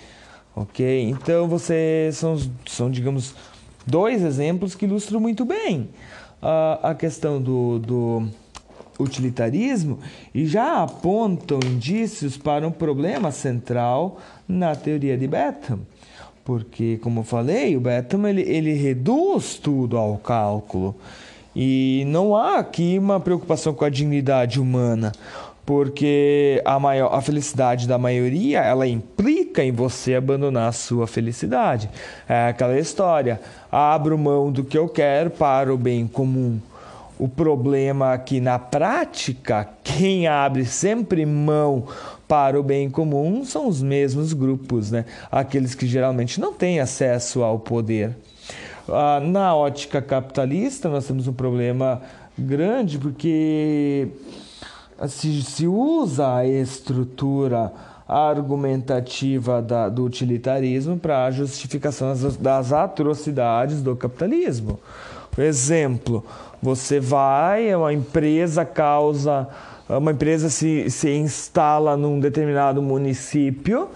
Ok? 0.56 1.10
Então 1.10 1.46
você 1.46 2.08
são, 2.14 2.38
são 2.66 2.90
digamos, 2.90 3.34
dois 3.86 4.22
exemplos 4.22 4.74
que 4.74 4.86
ilustram 4.86 5.20
muito 5.20 5.44
bem 5.44 5.90
a, 6.40 6.90
a 6.90 6.94
questão 6.94 7.40
do, 7.40 7.78
do 7.78 8.28
utilitarismo 8.98 9.98
e 10.34 10.46
já 10.46 10.82
apontam 10.82 11.60
indícios 11.62 12.38
para 12.38 12.66
um 12.66 12.72
problema 12.72 13.30
central 13.30 14.18
na 14.48 14.74
teoria 14.74 15.18
de 15.18 15.28
Bentham. 15.28 15.80
Porque, 16.42 16.96
como 17.02 17.20
eu 17.20 17.24
falei, 17.24 17.76
o 17.76 17.80
Bentham 17.80 18.26
ele, 18.26 18.40
ele 18.42 18.72
reduz 18.72 19.56
tudo 19.56 19.98
ao 19.98 20.16
cálculo. 20.16 20.94
E 21.54 22.04
não 22.06 22.36
há 22.36 22.58
aqui 22.58 22.98
uma 22.98 23.18
preocupação 23.18 23.74
com 23.74 23.84
a 23.84 23.88
dignidade 23.88 24.60
humana. 24.60 25.12
Porque 25.66 26.62
a, 26.64 26.78
maior, 26.78 27.12
a 27.12 27.20
felicidade 27.20 27.88
da 27.88 27.98
maioria 27.98 28.60
ela 28.60 28.86
implica 28.86 29.64
em 29.64 29.72
você 29.72 30.14
abandonar 30.14 30.68
a 30.68 30.72
sua 30.72 31.08
felicidade. 31.08 31.90
É 32.28 32.48
aquela 32.48 32.78
história: 32.78 33.40
abro 33.70 34.16
mão 34.16 34.52
do 34.52 34.62
que 34.62 34.78
eu 34.78 34.88
quero 34.88 35.28
para 35.28 35.74
o 35.74 35.76
bem 35.76 36.06
comum. 36.06 36.60
O 37.18 37.28
problema 37.28 38.12
é 38.12 38.18
que 38.18 38.40
na 38.40 38.58
prática, 38.58 39.68
quem 39.82 40.28
abre 40.28 40.64
sempre 40.66 41.26
mão 41.26 41.84
para 42.28 42.60
o 42.60 42.62
bem 42.62 42.88
comum 42.90 43.44
são 43.44 43.66
os 43.66 43.82
mesmos 43.82 44.32
grupos, 44.32 44.90
né? 44.90 45.04
aqueles 45.32 45.74
que 45.74 45.86
geralmente 45.86 46.38
não 46.38 46.52
têm 46.52 46.78
acesso 46.78 47.42
ao 47.42 47.58
poder. 47.58 48.14
Ah, 48.88 49.18
na 49.20 49.54
ótica 49.54 50.02
capitalista, 50.02 50.88
nós 50.88 51.06
temos 51.06 51.26
um 51.26 51.32
problema 51.32 52.02
grande 52.38 52.98
porque 52.98 54.08
se, 55.08 55.42
se 55.42 55.66
usa 55.66 56.36
a 56.36 56.46
estrutura 56.46 57.72
argumentativa 58.08 59.60
da, 59.60 59.88
do 59.88 60.04
utilitarismo 60.04 60.96
para 60.96 61.24
a 61.24 61.30
justificação 61.30 62.08
das, 62.08 62.36
das 62.36 62.72
atrocidades 62.72 63.82
do 63.82 63.96
capitalismo. 63.96 64.78
Por 65.30 65.42
exemplo, 65.42 66.24
você 66.62 67.00
vai, 67.00 67.74
uma 67.74 67.92
empresa 67.92 68.64
causa, 68.64 69.48
uma 69.88 70.12
empresa 70.12 70.48
se, 70.48 70.88
se 70.90 71.10
instala 71.10 71.96
num 71.96 72.18
determinado 72.18 72.80
município, 72.80 73.88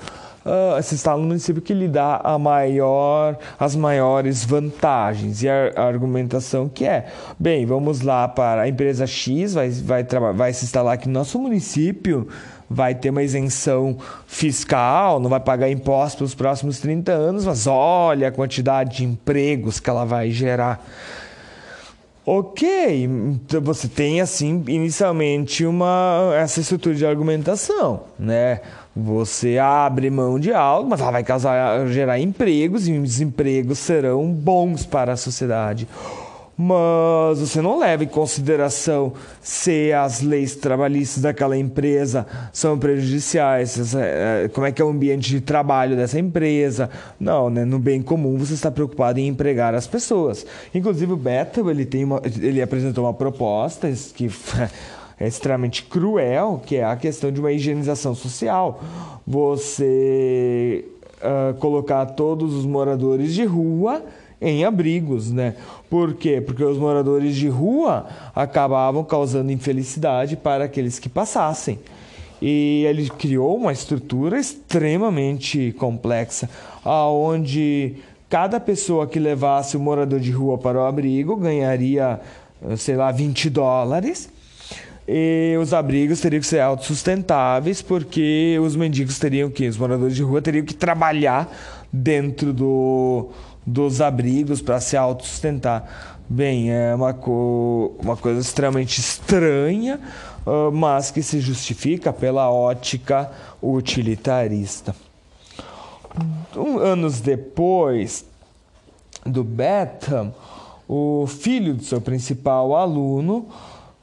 uh, 0.44 0.82
se 0.82 0.94
instala 0.94 1.20
no 1.20 1.28
município 1.28 1.62
que 1.62 1.74
lhe 1.74 1.88
dá 1.88 2.20
a 2.22 2.38
maior, 2.38 3.38
as 3.58 3.76
maiores 3.76 4.44
vantagens. 4.44 5.42
E 5.42 5.48
a, 5.48 5.72
a, 5.76 5.84
argumentação 5.84 6.68
que 6.68 6.84
é, 6.84 7.06
bem, 7.38 7.66
vamos 7.66 8.00
lá 8.00 8.28
para 8.28 8.62
a 8.62 8.68
empresa 8.68 9.06
X, 9.06 9.54
vai, 9.54 9.70
vai, 9.70 10.04
vai 10.34 10.52
se 10.52 10.64
instalar 10.64 10.94
aqui 10.94 11.08
no 11.08 11.14
nosso 11.14 11.38
município, 11.38 12.28
vai 12.68 12.94
ter 12.94 13.10
uma 13.10 13.22
isenção 13.22 13.96
fiscal, 14.26 15.18
não 15.18 15.28
vai 15.28 15.40
pagar 15.40 15.70
impostos 15.70 16.16
pelos 16.18 16.34
próximos 16.34 16.78
30 16.80 17.12
anos, 17.12 17.44
mas 17.44 17.66
olha 17.66 18.28
a 18.28 18.32
quantidade 18.32 18.98
de 18.98 19.04
empregos 19.04 19.80
que 19.80 19.90
ela 19.90 20.04
vai 20.04 20.30
gerar. 20.30 20.84
Ok, 22.24 23.04
então 23.04 23.60
você 23.60 23.88
tem 23.88 24.20
assim 24.20 24.62
inicialmente 24.68 25.66
uma 25.66 26.32
essa 26.36 26.60
estrutura 26.60 26.94
de 26.94 27.04
argumentação, 27.04 28.04
né? 28.16 28.60
Você 29.02 29.58
abre 29.58 30.10
mão 30.10 30.38
de 30.38 30.52
algo, 30.52 30.88
mas 30.88 31.00
ela 31.00 31.10
vai 31.10 31.24
causar, 31.24 31.86
gerar 31.88 32.18
empregos 32.18 32.88
e 32.88 32.92
os 32.92 33.20
empregos 33.20 33.78
serão 33.78 34.32
bons 34.32 34.84
para 34.84 35.12
a 35.12 35.16
sociedade. 35.16 35.88
Mas 36.62 37.38
você 37.38 37.62
não 37.62 37.78
leva 37.78 38.04
em 38.04 38.06
consideração 38.06 39.14
se 39.40 39.94
as 39.94 40.20
leis 40.20 40.54
trabalhistas 40.54 41.22
daquela 41.22 41.56
empresa 41.56 42.26
são 42.52 42.78
prejudiciais, 42.78 43.94
é, 43.94 44.50
como 44.52 44.66
é 44.66 44.72
que 44.72 44.82
é 44.82 44.84
o 44.84 44.90
ambiente 44.90 45.30
de 45.30 45.40
trabalho 45.40 45.96
dessa 45.96 46.18
empresa. 46.18 46.90
Não, 47.18 47.48
né? 47.48 47.64
no 47.64 47.78
bem 47.78 48.02
comum 48.02 48.36
você 48.36 48.52
está 48.52 48.70
preocupado 48.70 49.18
em 49.18 49.26
empregar 49.26 49.74
as 49.74 49.86
pessoas. 49.86 50.44
Inclusive 50.74 51.10
o 51.10 51.16
Beto, 51.16 51.70
ele, 51.70 51.86
tem 51.86 52.04
uma, 52.04 52.20
ele 52.24 52.60
apresentou 52.60 53.04
uma 53.04 53.14
proposta 53.14 53.90
que 54.14 54.28
é 55.20 55.28
extremamente 55.28 55.84
cruel, 55.84 56.62
que 56.64 56.76
é 56.76 56.84
a 56.84 56.96
questão 56.96 57.30
de 57.30 57.38
uma 57.38 57.52
higienização 57.52 58.14
social. 58.14 58.82
Você 59.26 60.86
uh, 61.18 61.52
colocar 61.58 62.06
todos 62.06 62.54
os 62.54 62.64
moradores 62.64 63.34
de 63.34 63.44
rua 63.44 64.02
em 64.40 64.64
abrigos, 64.64 65.30
né? 65.30 65.56
Por 65.90 66.14
quê? 66.14 66.40
Porque 66.40 66.64
os 66.64 66.78
moradores 66.78 67.36
de 67.36 67.48
rua 67.48 68.06
acabavam 68.34 69.04
causando 69.04 69.52
infelicidade 69.52 70.38
para 70.38 70.64
aqueles 70.64 70.98
que 70.98 71.10
passassem. 71.10 71.78
E 72.40 72.86
ele 72.88 73.10
criou 73.10 73.54
uma 73.54 73.70
estrutura 73.70 74.40
extremamente 74.40 75.74
complexa, 75.78 76.48
aonde 76.82 77.96
cada 78.30 78.58
pessoa 78.58 79.06
que 79.06 79.18
levasse 79.18 79.76
o 79.76 79.80
morador 79.80 80.18
de 80.18 80.30
rua 80.30 80.56
para 80.56 80.78
o 80.78 80.86
abrigo 80.86 81.36
ganharia, 81.36 82.18
sei 82.78 82.96
lá, 82.96 83.12
20 83.12 83.50
dólares 83.50 84.30
e 85.12 85.56
os 85.56 85.74
abrigos 85.74 86.20
teriam 86.20 86.40
que 86.40 86.46
ser 86.46 86.60
autossustentáveis, 86.60 87.82
porque 87.82 88.56
os 88.62 88.76
mendigos 88.76 89.18
teriam 89.18 89.50
que, 89.50 89.66
os 89.66 89.76
moradores 89.76 90.14
de 90.14 90.22
rua 90.22 90.40
teriam 90.40 90.64
que 90.64 90.72
trabalhar 90.72 91.52
dentro 91.92 92.52
do, 92.52 93.30
dos 93.66 94.00
abrigos 94.00 94.62
para 94.62 94.78
se 94.78 94.96
autossustentar. 94.96 96.14
Bem, 96.28 96.70
é 96.70 96.94
uma, 96.94 97.12
co 97.12 97.96
uma 97.98 98.16
coisa 98.16 98.40
extremamente 98.40 99.00
estranha, 99.00 99.98
uh, 100.46 100.70
mas 100.70 101.10
que 101.10 101.24
se 101.24 101.40
justifica 101.40 102.12
pela 102.12 102.48
ótica 102.48 103.32
utilitarista. 103.60 104.94
Um, 106.56 106.78
anos 106.78 107.20
depois 107.20 108.24
do 109.26 109.42
Betham, 109.42 110.32
o 110.88 111.26
filho 111.26 111.74
do 111.74 111.82
seu 111.82 112.00
principal 112.00 112.76
aluno 112.76 113.48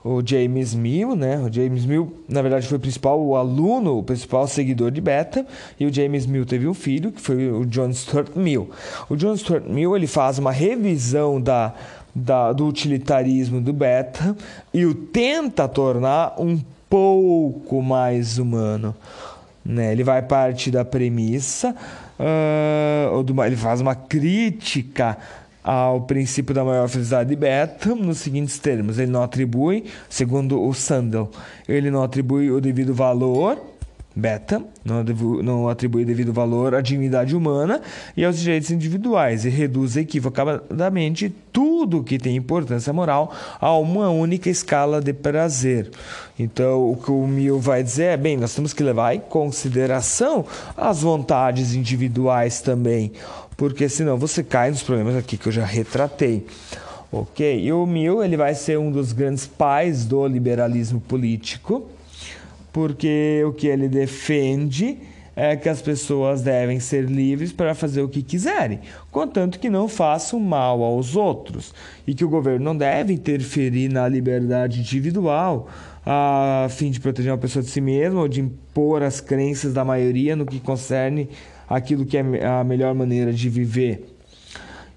o 0.07 0.21
James 0.25 0.73
Mill, 0.73 1.15
né? 1.15 1.37
O 1.39 1.51
James 1.51 1.85
Mill, 1.85 2.13
na 2.29 2.41
verdade, 2.41 2.65
foi 2.67 2.77
o 2.77 2.79
principal 2.79 3.21
o 3.21 3.35
aluno, 3.35 3.97
o 3.97 4.03
principal 4.03 4.47
seguidor 4.47 4.89
de 4.89 5.01
Beta, 5.01 5.45
e 5.77 5.85
o 5.85 5.93
James 5.93 6.25
Mill 6.25 6.45
teve 6.45 6.67
um 6.67 6.73
filho, 6.73 7.11
que 7.11 7.21
foi 7.21 7.51
o 7.51 7.65
John 7.65 7.91
Stuart 7.91 8.29
Mill. 8.35 8.69
O 9.09 9.15
John 9.17 9.35
Stuart 9.35 9.65
Mill, 9.65 9.95
ele 9.95 10.07
faz 10.07 10.39
uma 10.39 10.51
revisão 10.51 11.41
da, 11.41 11.73
da 12.15 12.53
do 12.53 12.67
utilitarismo 12.67 13.59
do 13.59 13.73
Beta 13.73 14.35
e 14.73 14.85
o 14.85 14.95
tenta 14.95 15.67
tornar 15.67 16.35
um 16.39 16.57
pouco 16.89 17.81
mais 17.81 18.37
humano. 18.37 18.95
Né? 19.63 19.91
Ele 19.91 20.03
vai 20.03 20.21
partir 20.21 20.71
da 20.71 20.85
premissa, 20.85 21.75
uh, 22.17 23.43
ele 23.45 23.57
faz 23.57 23.81
uma 23.81 23.95
crítica 23.95 25.17
ao 25.67 25.99
princípio 25.99 26.55
da 26.55 26.63
maior 26.63 26.87
felicidade 26.87 27.29
de 27.29 27.35
Beta 27.35 27.93
nos 27.93 28.19
seguintes 28.19 28.57
termos. 28.57 28.97
Ele 28.97 29.11
não 29.11 29.21
atribui, 29.21 29.83
segundo 30.07 30.63
o 30.63 30.73
Sandel, 30.73 31.29
ele 31.67 31.91
não 31.91 32.01
atribui 32.01 32.49
o 32.49 32.61
devido 32.61 32.93
valor, 32.93 33.59
beta, 34.15 34.63
não, 34.85 35.03
não 35.43 35.67
atribui 35.67 36.05
devido 36.05 36.31
valor 36.31 36.73
à 36.73 36.79
dignidade 36.79 37.35
humana 37.35 37.81
e 38.15 38.23
aos 38.23 38.39
direitos 38.39 38.71
individuais 38.71 39.43
e 39.43 39.49
reduz 39.49 39.97
equivocadamente 39.97 41.35
tudo 41.51 42.01
que 42.01 42.17
tem 42.17 42.37
importância 42.37 42.93
moral 42.93 43.33
a 43.59 43.77
uma 43.77 44.09
única 44.09 44.49
escala 44.49 45.01
de 45.01 45.11
prazer. 45.11 45.91
Então, 46.39 46.89
o 46.89 46.95
que 46.95 47.11
o 47.11 47.27
Mill 47.27 47.59
vai 47.59 47.83
dizer 47.83 48.03
é: 48.05 48.17
bem, 48.17 48.37
nós 48.37 48.55
temos 48.55 48.71
que 48.71 48.81
levar 48.81 49.13
em 49.13 49.19
consideração 49.19 50.45
as 50.77 51.01
vontades 51.01 51.75
individuais 51.75 52.61
também 52.61 53.11
porque 53.57 53.89
senão 53.89 54.17
você 54.17 54.43
cai 54.43 54.69
nos 54.69 54.83
problemas 54.83 55.15
aqui 55.15 55.35
que 55.35 55.47
eu 55.47 55.51
já 55.51 55.65
retratei. 55.65 56.45
Ok? 57.11 57.59
E 57.59 57.73
o 57.73 57.85
Mill 57.85 58.23
ele 58.23 58.37
vai 58.37 58.53
ser 58.53 58.77
um 58.77 58.91
dos 58.91 59.11
grandes 59.11 59.47
pais 59.47 60.05
do 60.05 60.27
liberalismo 60.27 61.01
político, 61.01 61.89
porque 62.71 63.43
o 63.47 63.53
que 63.53 63.65
ele 63.65 63.89
defende 63.89 64.99
é 65.35 65.55
que 65.55 65.69
as 65.69 65.81
pessoas 65.81 66.41
devem 66.41 66.79
ser 66.79 67.05
livres 67.05 67.51
para 67.53 67.73
fazer 67.75 68.01
o 68.01 68.09
que 68.09 68.23
quiserem, 68.23 68.79
contanto 69.11 69.59
que 69.59 69.69
não 69.69 69.87
façam 69.87 70.39
mal 70.39 70.81
aos 70.81 71.15
outros, 71.15 71.73
e 72.07 72.15
que 72.15 72.25
o 72.25 72.29
governo 72.29 72.65
não 72.65 72.75
deve 72.75 73.13
interferir 73.13 73.87
na 73.87 74.07
liberdade 74.07 74.79
individual 74.79 75.69
a 76.03 76.67
fim 76.69 76.89
de 76.89 76.99
proteger 76.99 77.31
uma 77.31 77.37
pessoa 77.37 77.61
de 77.61 77.69
si 77.69 77.79
mesma 77.79 78.21
ou 78.21 78.27
de 78.27 78.41
impor 78.41 79.03
as 79.03 79.21
crenças 79.21 79.73
da 79.73 79.85
maioria 79.85 80.35
no 80.35 80.45
que 80.45 80.59
concerne 80.59 81.29
aquilo 81.67 82.05
que 82.05 82.17
é 82.17 82.45
a 82.45 82.63
melhor 82.63 82.93
maneira 82.93 83.33
de 83.33 83.49
viver. 83.49 84.17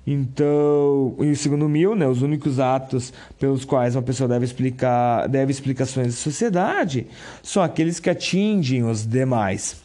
Então, 0.06 1.14
e 1.20 1.36
segundo 1.36 1.68
Mill, 1.68 1.94
né, 1.94 2.06
os 2.06 2.22
únicos 2.22 2.58
atos 2.58 3.12
pelos 3.38 3.64
quais 3.64 3.94
uma 3.94 4.02
pessoa 4.02 4.28
deve 4.28 4.44
explicar, 4.44 5.28
deve 5.28 5.52
explicações 5.52 6.08
à 6.08 6.16
sociedade, 6.16 7.06
são 7.42 7.62
aqueles 7.62 8.00
que 8.00 8.08
atingem 8.08 8.82
os 8.82 9.06
demais. 9.06 9.82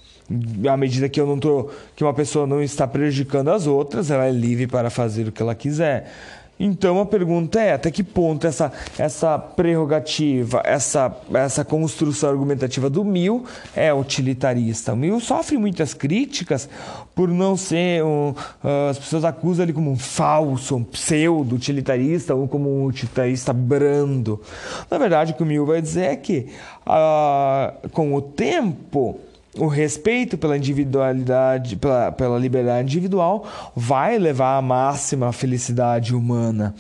À 0.68 0.76
medida 0.76 1.08
que 1.08 1.22
eu 1.22 1.28
não 1.28 1.38
tô, 1.38 1.70
que 1.96 2.04
uma 2.04 2.14
pessoa 2.14 2.48
não 2.48 2.62
está 2.62 2.88
prejudicando 2.88 3.50
as 3.50 3.68
outras, 3.68 4.10
ela 4.10 4.26
é 4.26 4.32
livre 4.32 4.66
para 4.66 4.90
fazer 4.90 5.28
o 5.28 5.32
que 5.32 5.42
ela 5.42 5.54
quiser. 5.54 6.12
Então 6.60 7.02
a 7.02 7.06
pergunta 7.06 7.60
é 7.60 7.74
até 7.74 7.92
que 7.92 8.04
ponto 8.04 8.48
essa, 8.48 8.72
essa 8.98 9.38
prerrogativa, 9.38 10.62
essa, 10.64 11.14
essa 11.34 11.66
construção 11.66 12.30
argumentativa 12.30 12.90
do 12.90 13.04
Mill 13.04 13.46
é 13.76 13.94
utilitarista. 13.94 14.94
O 14.94 14.96
Mill 14.96 15.20
sofre 15.20 15.58
muitas 15.58 15.94
críticas 15.94 16.70
por 17.14 17.28
não 17.28 17.58
ser 17.58 18.04
um, 18.04 18.30
uh, 18.30 18.90
as 18.90 18.98
pessoas 18.98 19.26
acusam 19.26 19.64
ele 19.64 19.74
como 19.74 19.92
um 19.92 19.98
falso, 19.98 20.78
um 20.78 20.84
pseudo-utilitarista 20.84 22.34
ou 22.34 22.48
como 22.48 22.70
um 22.70 22.86
utilitarista 22.86 23.52
brando. 23.52 24.42
Na 24.90 24.98
verdade, 24.98 25.34
o 25.34 25.36
que 25.36 25.44
o 25.44 25.46
Mill 25.46 25.66
vai 25.66 25.82
dizer 25.82 26.06
é 26.06 26.16
que 26.16 26.48
uh, 26.88 27.90
com 27.90 28.14
o 28.16 28.22
tempo 28.22 29.20
o 29.58 29.68
respeito 29.68 30.38
pela 30.38 30.58
individualidade, 30.58 31.76
pela, 31.76 32.12
pela 32.12 32.38
liberdade 32.38 32.88
individual, 32.88 33.48
vai 33.76 34.18
levar 34.18 34.58
à 34.58 34.62
máxima 34.62 35.32
felicidade 35.32 36.14
humana. 36.16 36.76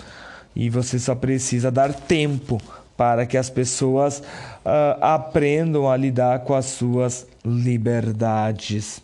E 0.55 0.69
você 0.69 0.99
só 0.99 1.15
precisa 1.15 1.71
dar 1.71 1.93
tempo 1.93 2.61
para 2.95 3.25
que 3.25 3.38
as 3.38 3.49
pessoas 3.49 4.19
uh, 4.19 4.97
aprendam 5.01 5.89
a 5.89 5.97
lidar 5.97 6.39
com 6.39 6.53
as 6.53 6.65
suas 6.65 7.27
liberdades. 7.43 9.01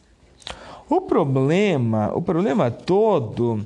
O 0.90 1.02
problema, 1.02 2.12
o 2.14 2.22
problema 2.22 2.72
todo 2.72 3.66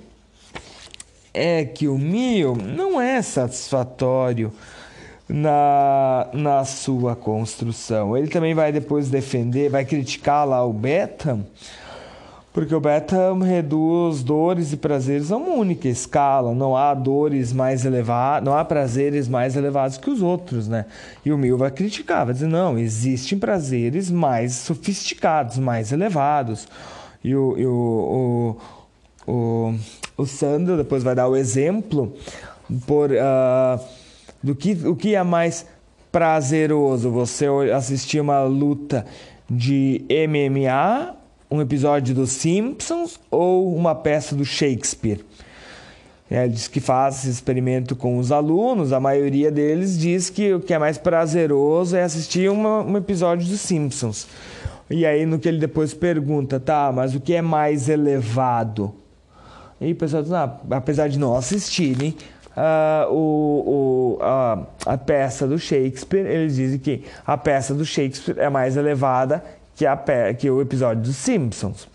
é 1.33 1.65
que 1.65 1.87
o 1.87 1.97
mil 1.97 2.55
não 2.55 2.99
é 2.99 3.21
satisfatório 3.21 4.51
na, 5.27 6.27
na 6.33 6.65
sua 6.65 7.15
construção. 7.15 8.15
Ele 8.15 8.27
também 8.27 8.53
vai 8.53 8.71
depois 8.71 9.09
defender, 9.09 9.69
vai 9.69 9.83
criticar 9.83 10.47
lá 10.47 10.63
o 10.63 10.71
Betham, 10.71 11.45
porque 12.53 12.73
o 12.73 12.79
Betham 12.79 13.39
reduz 13.39 14.23
dores 14.23 14.71
e 14.71 14.77
prazeres 14.77 15.31
a 15.31 15.38
uma 15.38 15.55
única 15.55 15.89
escala. 15.89 16.53
Não 16.53 16.77
há 16.77 16.93
dores 16.93 17.51
mais 17.51 17.83
elevadas, 17.83 18.45
não 18.45 18.57
há 18.57 18.63
prazeres 18.63 19.27
mais 19.27 19.57
elevados 19.57 19.97
que 19.97 20.09
os 20.09 20.21
outros, 20.21 20.67
né? 20.67 20.85
E 21.25 21.33
o 21.33 21.38
Mill 21.38 21.57
vai 21.57 21.69
criticar, 21.69 22.23
vai 22.23 22.33
dizer, 22.33 22.47
não, 22.47 22.77
existem 22.77 23.38
prazeres 23.38 24.09
mais 24.09 24.53
sofisticados, 24.53 25.57
mais 25.57 25.91
elevados. 25.91 26.65
E 27.21 27.35
o, 27.35 27.57
e 27.57 27.65
o, 27.65 28.57
o, 29.27 29.31
o, 29.31 29.75
o 30.15 30.25
Sandro 30.25 30.77
depois 30.77 31.03
vai 31.03 31.15
dar 31.15 31.27
o 31.27 31.35
exemplo 31.35 32.13
por... 32.85 33.09
Uh, 33.11 34.04
do 34.45 34.53
que 34.53 34.73
o 34.88 34.95
que 34.95 35.15
é 35.15 35.23
mais 35.23 35.65
prazeroso, 36.12 37.10
você 37.10 37.47
assistir 37.75 38.19
uma 38.19 38.43
luta 38.43 39.03
de 39.49 40.05
MMA, 40.08 41.15
um 41.49 41.62
episódio 41.62 42.13
dos 42.13 42.29
Simpsons 42.29 43.19
ou 43.31 43.75
uma 43.75 43.95
peça 43.95 44.36
do 44.36 44.45
Shakespeare. 44.45 45.25
É, 46.29 46.43
ele 46.43 46.53
diz 46.53 46.67
que 46.67 46.79
faz 46.79 47.19
esse 47.19 47.29
experimento 47.29 47.95
com 47.95 48.19
os 48.19 48.31
alunos, 48.31 48.93
a 48.93 48.99
maioria 48.99 49.51
deles 49.51 49.97
diz 49.97 50.29
que 50.29 50.53
o 50.53 50.60
que 50.60 50.75
é 50.75 50.77
mais 50.77 50.99
prazeroso 50.99 51.95
é 51.95 52.03
assistir 52.03 52.51
uma, 52.51 52.81
um 52.81 52.95
episódio 52.97 53.47
dos 53.47 53.62
Simpsons. 53.62 54.27
E 54.91 55.08
aí 55.08 55.25
no 55.25 55.39
que 55.39 55.47
ele 55.47 55.58
depois 55.58 55.91
pergunta, 55.91 56.60
tá, 56.60 56.91
mas 56.93 57.15
o 57.15 57.19
que 57.19 57.34
é 57.34 57.41
mais 57.41 57.89
elevado? 57.89 58.93
E 59.81 59.91
o 59.91 59.95
pessoal 59.95 60.21
diz, 60.21 60.31
ah, 60.31 60.62
apesar 60.69 61.08
de 61.08 61.17
não 61.17 61.36
assistirem, 61.36 62.15
uh, 62.55 63.11
o, 63.11 64.17
o, 64.17 64.19
a, 64.21 64.63
a 64.85 64.97
peça 64.97 65.47
do 65.47 65.59
Shakespeare, 65.59 66.25
eles 66.25 66.55
dizem 66.55 66.79
que 66.79 67.03
a 67.25 67.37
peça 67.37 67.73
do 67.73 67.85
Shakespeare 67.85 68.39
é 68.39 68.49
mais 68.49 68.77
elevada 68.77 69.43
que, 69.75 69.85
a, 69.85 69.97
que 70.37 70.49
o 70.49 70.61
episódio 70.61 71.03
dos 71.03 71.15
Simpsons. 71.15 71.87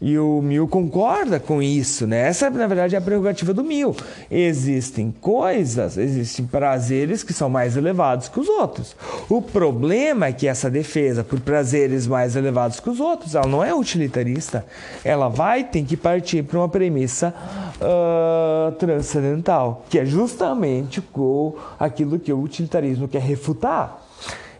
E 0.00 0.16
o 0.16 0.40
Mil 0.40 0.68
concorda 0.68 1.40
com 1.40 1.60
isso, 1.60 2.06
né? 2.06 2.28
Essa, 2.28 2.48
na 2.50 2.66
verdade, 2.66 2.94
é 2.94 2.98
a 2.98 3.00
prerrogativa 3.00 3.52
do 3.52 3.64
Mil. 3.64 3.96
Existem 4.30 5.12
coisas, 5.20 5.96
existem 5.96 6.46
prazeres 6.46 7.24
que 7.24 7.32
são 7.32 7.50
mais 7.50 7.76
elevados 7.76 8.28
que 8.28 8.38
os 8.38 8.48
outros. 8.48 8.94
O 9.28 9.42
problema 9.42 10.26
é 10.26 10.32
que 10.32 10.46
essa 10.46 10.70
defesa 10.70 11.24
por 11.24 11.40
prazeres 11.40 12.06
mais 12.06 12.36
elevados 12.36 12.78
que 12.78 12.88
os 12.88 13.00
outros, 13.00 13.34
ela 13.34 13.48
não 13.48 13.64
é 13.64 13.74
utilitarista. 13.74 14.64
Ela 15.04 15.28
vai 15.28 15.64
ter 15.64 15.84
que 15.84 15.96
partir 15.96 16.44
para 16.44 16.58
uma 16.58 16.68
premissa 16.68 17.34
uh, 17.80 18.72
transcendental, 18.72 19.84
que 19.90 19.98
é 19.98 20.06
justamente 20.06 21.00
com 21.00 21.56
aquilo 21.78 22.20
que 22.20 22.32
o 22.32 22.40
utilitarismo 22.40 23.08
quer 23.08 23.22
refutar. 23.22 24.07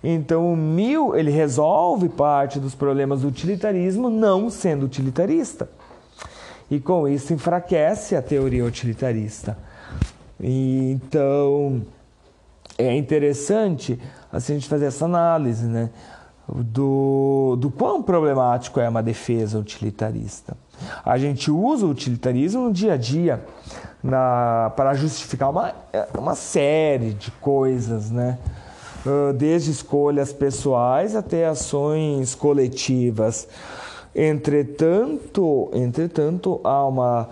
Então, 0.03 0.53
o 0.53 0.57
Mill 0.57 1.17
ele 1.17 1.31
resolve 1.31 2.09
parte 2.09 2.61
dos 2.61 2.75
problemas 2.75 3.23
do 3.23 3.29
utilitarismo 3.29 4.09
não 4.09 4.49
sendo 4.49 4.87
utilitarista. 4.87 5.69
E 6.71 6.79
com 6.79 7.09
isso 7.09 7.33
enfraquece 7.33 8.15
a 8.15 8.23
teoria 8.23 8.65
utilitarista. 8.65 9.57
E, 10.41 10.93
então, 10.93 11.83
é 12.77 12.95
interessante 12.95 13.99
assim, 14.33 14.53
a 14.53 14.57
gente 14.57 14.69
fazer 14.69 14.87
essa 14.87 15.05
análise 15.05 15.67
né, 15.67 15.91
do, 16.49 17.57
do 17.59 17.71
quão 17.71 18.03
problemático 18.03 18.79
é 18.79 18.89
uma 18.89 19.03
defesa 19.03 19.59
utilitarista. 19.59 20.57
A 21.05 21.19
gente 21.19 21.51
usa 21.51 21.87
o 21.87 21.91
utilitarismo 21.91 22.65
no 22.65 22.73
dia 22.73 22.93
a 22.93 22.97
dia 22.97 23.45
para 24.01 24.95
justificar 24.95 25.51
uma, 25.51 25.75
uma 26.17 26.37
série 26.37 27.15
de 27.15 27.33
coisas, 27.33 28.13
né? 28.13 28.39
Desde 29.37 29.71
escolhas 29.71 30.33
pessoais 30.33 31.15
até 31.15 31.47
ações 31.47 32.35
coletivas. 32.35 33.49
Entretanto, 34.15 35.71
entretanto 35.73 36.61
há 36.65 36.87
uma 36.87 37.29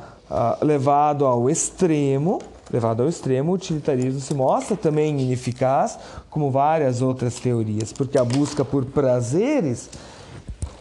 levado 0.60 1.24
ao 1.24 1.48
extremo, 1.48 2.40
levado 2.72 3.02
ao 3.02 3.08
extremo, 3.08 3.52
o 3.52 3.54
utilitarismo 3.54 4.20
se 4.20 4.34
mostra 4.34 4.76
também 4.76 5.20
ineficaz, 5.20 5.98
como 6.28 6.50
várias 6.50 7.00
outras 7.00 7.36
teorias, 7.36 7.92
porque 7.92 8.18
a 8.18 8.24
busca 8.24 8.64
por 8.64 8.84
prazeres 8.84 9.88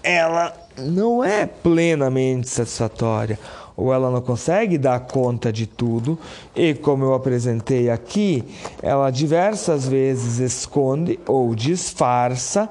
ela 0.01 0.53
não 0.77 1.23
é 1.23 1.45
plenamente 1.45 2.49
satisfatória 2.49 3.39
ou 3.75 3.93
ela 3.93 4.09
não 4.09 4.21
consegue 4.21 4.77
dar 4.77 4.99
conta 5.01 5.51
de 5.51 5.67
tudo, 5.67 6.17
e 6.55 6.73
como 6.73 7.03
eu 7.03 7.13
apresentei 7.13 7.89
aqui, 7.89 8.43
ela 8.81 9.11
diversas 9.11 9.88
vezes 9.88 10.39
esconde 10.39 11.19
ou 11.27 11.53
disfarça, 11.53 12.69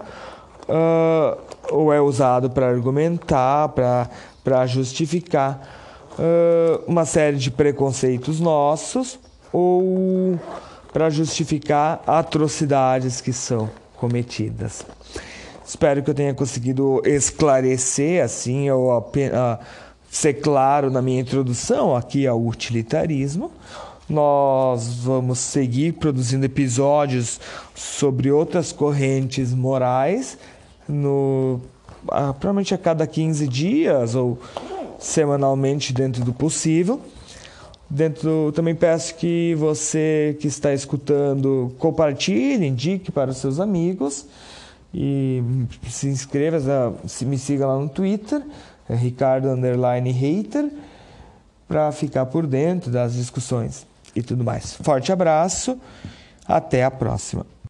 uh, 0.68 1.38
ou 1.70 1.92
é 1.92 2.00
usado 2.00 2.50
para 2.50 2.68
argumentar, 2.68 3.68
para 4.42 4.66
justificar 4.66 5.60
uh, 6.18 6.82
uma 6.86 7.04
série 7.04 7.36
de 7.36 7.50
preconceitos 7.50 8.40
nossos, 8.40 9.18
ou 9.52 10.38
para 10.92 11.10
justificar 11.10 12.02
atrocidades 12.06 13.20
que 13.20 13.32
são 13.32 13.68
cometidas. 13.96 14.84
Espero 15.66 16.02
que 16.02 16.10
eu 16.10 16.14
tenha 16.14 16.34
conseguido 16.34 17.02
esclarecer 17.04 18.22
assim, 18.22 18.70
ou 18.70 18.92
apenas 18.92 19.58
ser 20.14 20.34
claro 20.34 20.92
na 20.92 21.02
minha 21.02 21.20
introdução 21.20 21.96
aqui 21.96 22.24
ao 22.24 22.40
utilitarismo. 22.40 23.50
Nós 24.08 24.98
vamos 25.02 25.40
seguir 25.40 25.94
produzindo 25.94 26.46
episódios 26.46 27.40
sobre 27.74 28.30
outras 28.30 28.70
correntes 28.70 29.52
morais, 29.52 30.38
no, 30.88 31.60
provavelmente 32.06 32.72
a 32.72 32.78
cada 32.78 33.08
15 33.08 33.48
dias 33.48 34.14
ou 34.14 34.38
semanalmente 35.00 35.92
dentro 35.92 36.24
do 36.24 36.32
possível. 36.32 37.00
Dentro, 37.90 38.52
também 38.54 38.74
peço 38.74 39.16
que 39.16 39.56
você 39.56 40.36
que 40.38 40.46
está 40.46 40.72
escutando 40.72 41.74
compartilhe, 41.76 42.64
indique 42.64 43.10
para 43.10 43.32
os 43.32 43.38
seus 43.38 43.58
amigos 43.58 44.26
e 44.94 45.42
se 45.90 46.06
inscreva, 46.06 46.94
se 47.04 47.26
me 47.26 47.36
siga 47.36 47.66
lá 47.66 47.76
no 47.76 47.88
Twitter 47.88 48.40
é 48.88 48.94
Ricardo 48.94 49.48
Underline 49.48 50.10
Hater, 50.10 50.70
para 51.66 51.90
ficar 51.92 52.26
por 52.26 52.46
dentro 52.46 52.90
das 52.90 53.14
discussões 53.14 53.86
e 54.14 54.22
tudo 54.22 54.44
mais. 54.44 54.74
Forte 54.74 55.10
abraço, 55.10 55.78
até 56.46 56.84
a 56.84 56.90
próxima. 56.90 57.46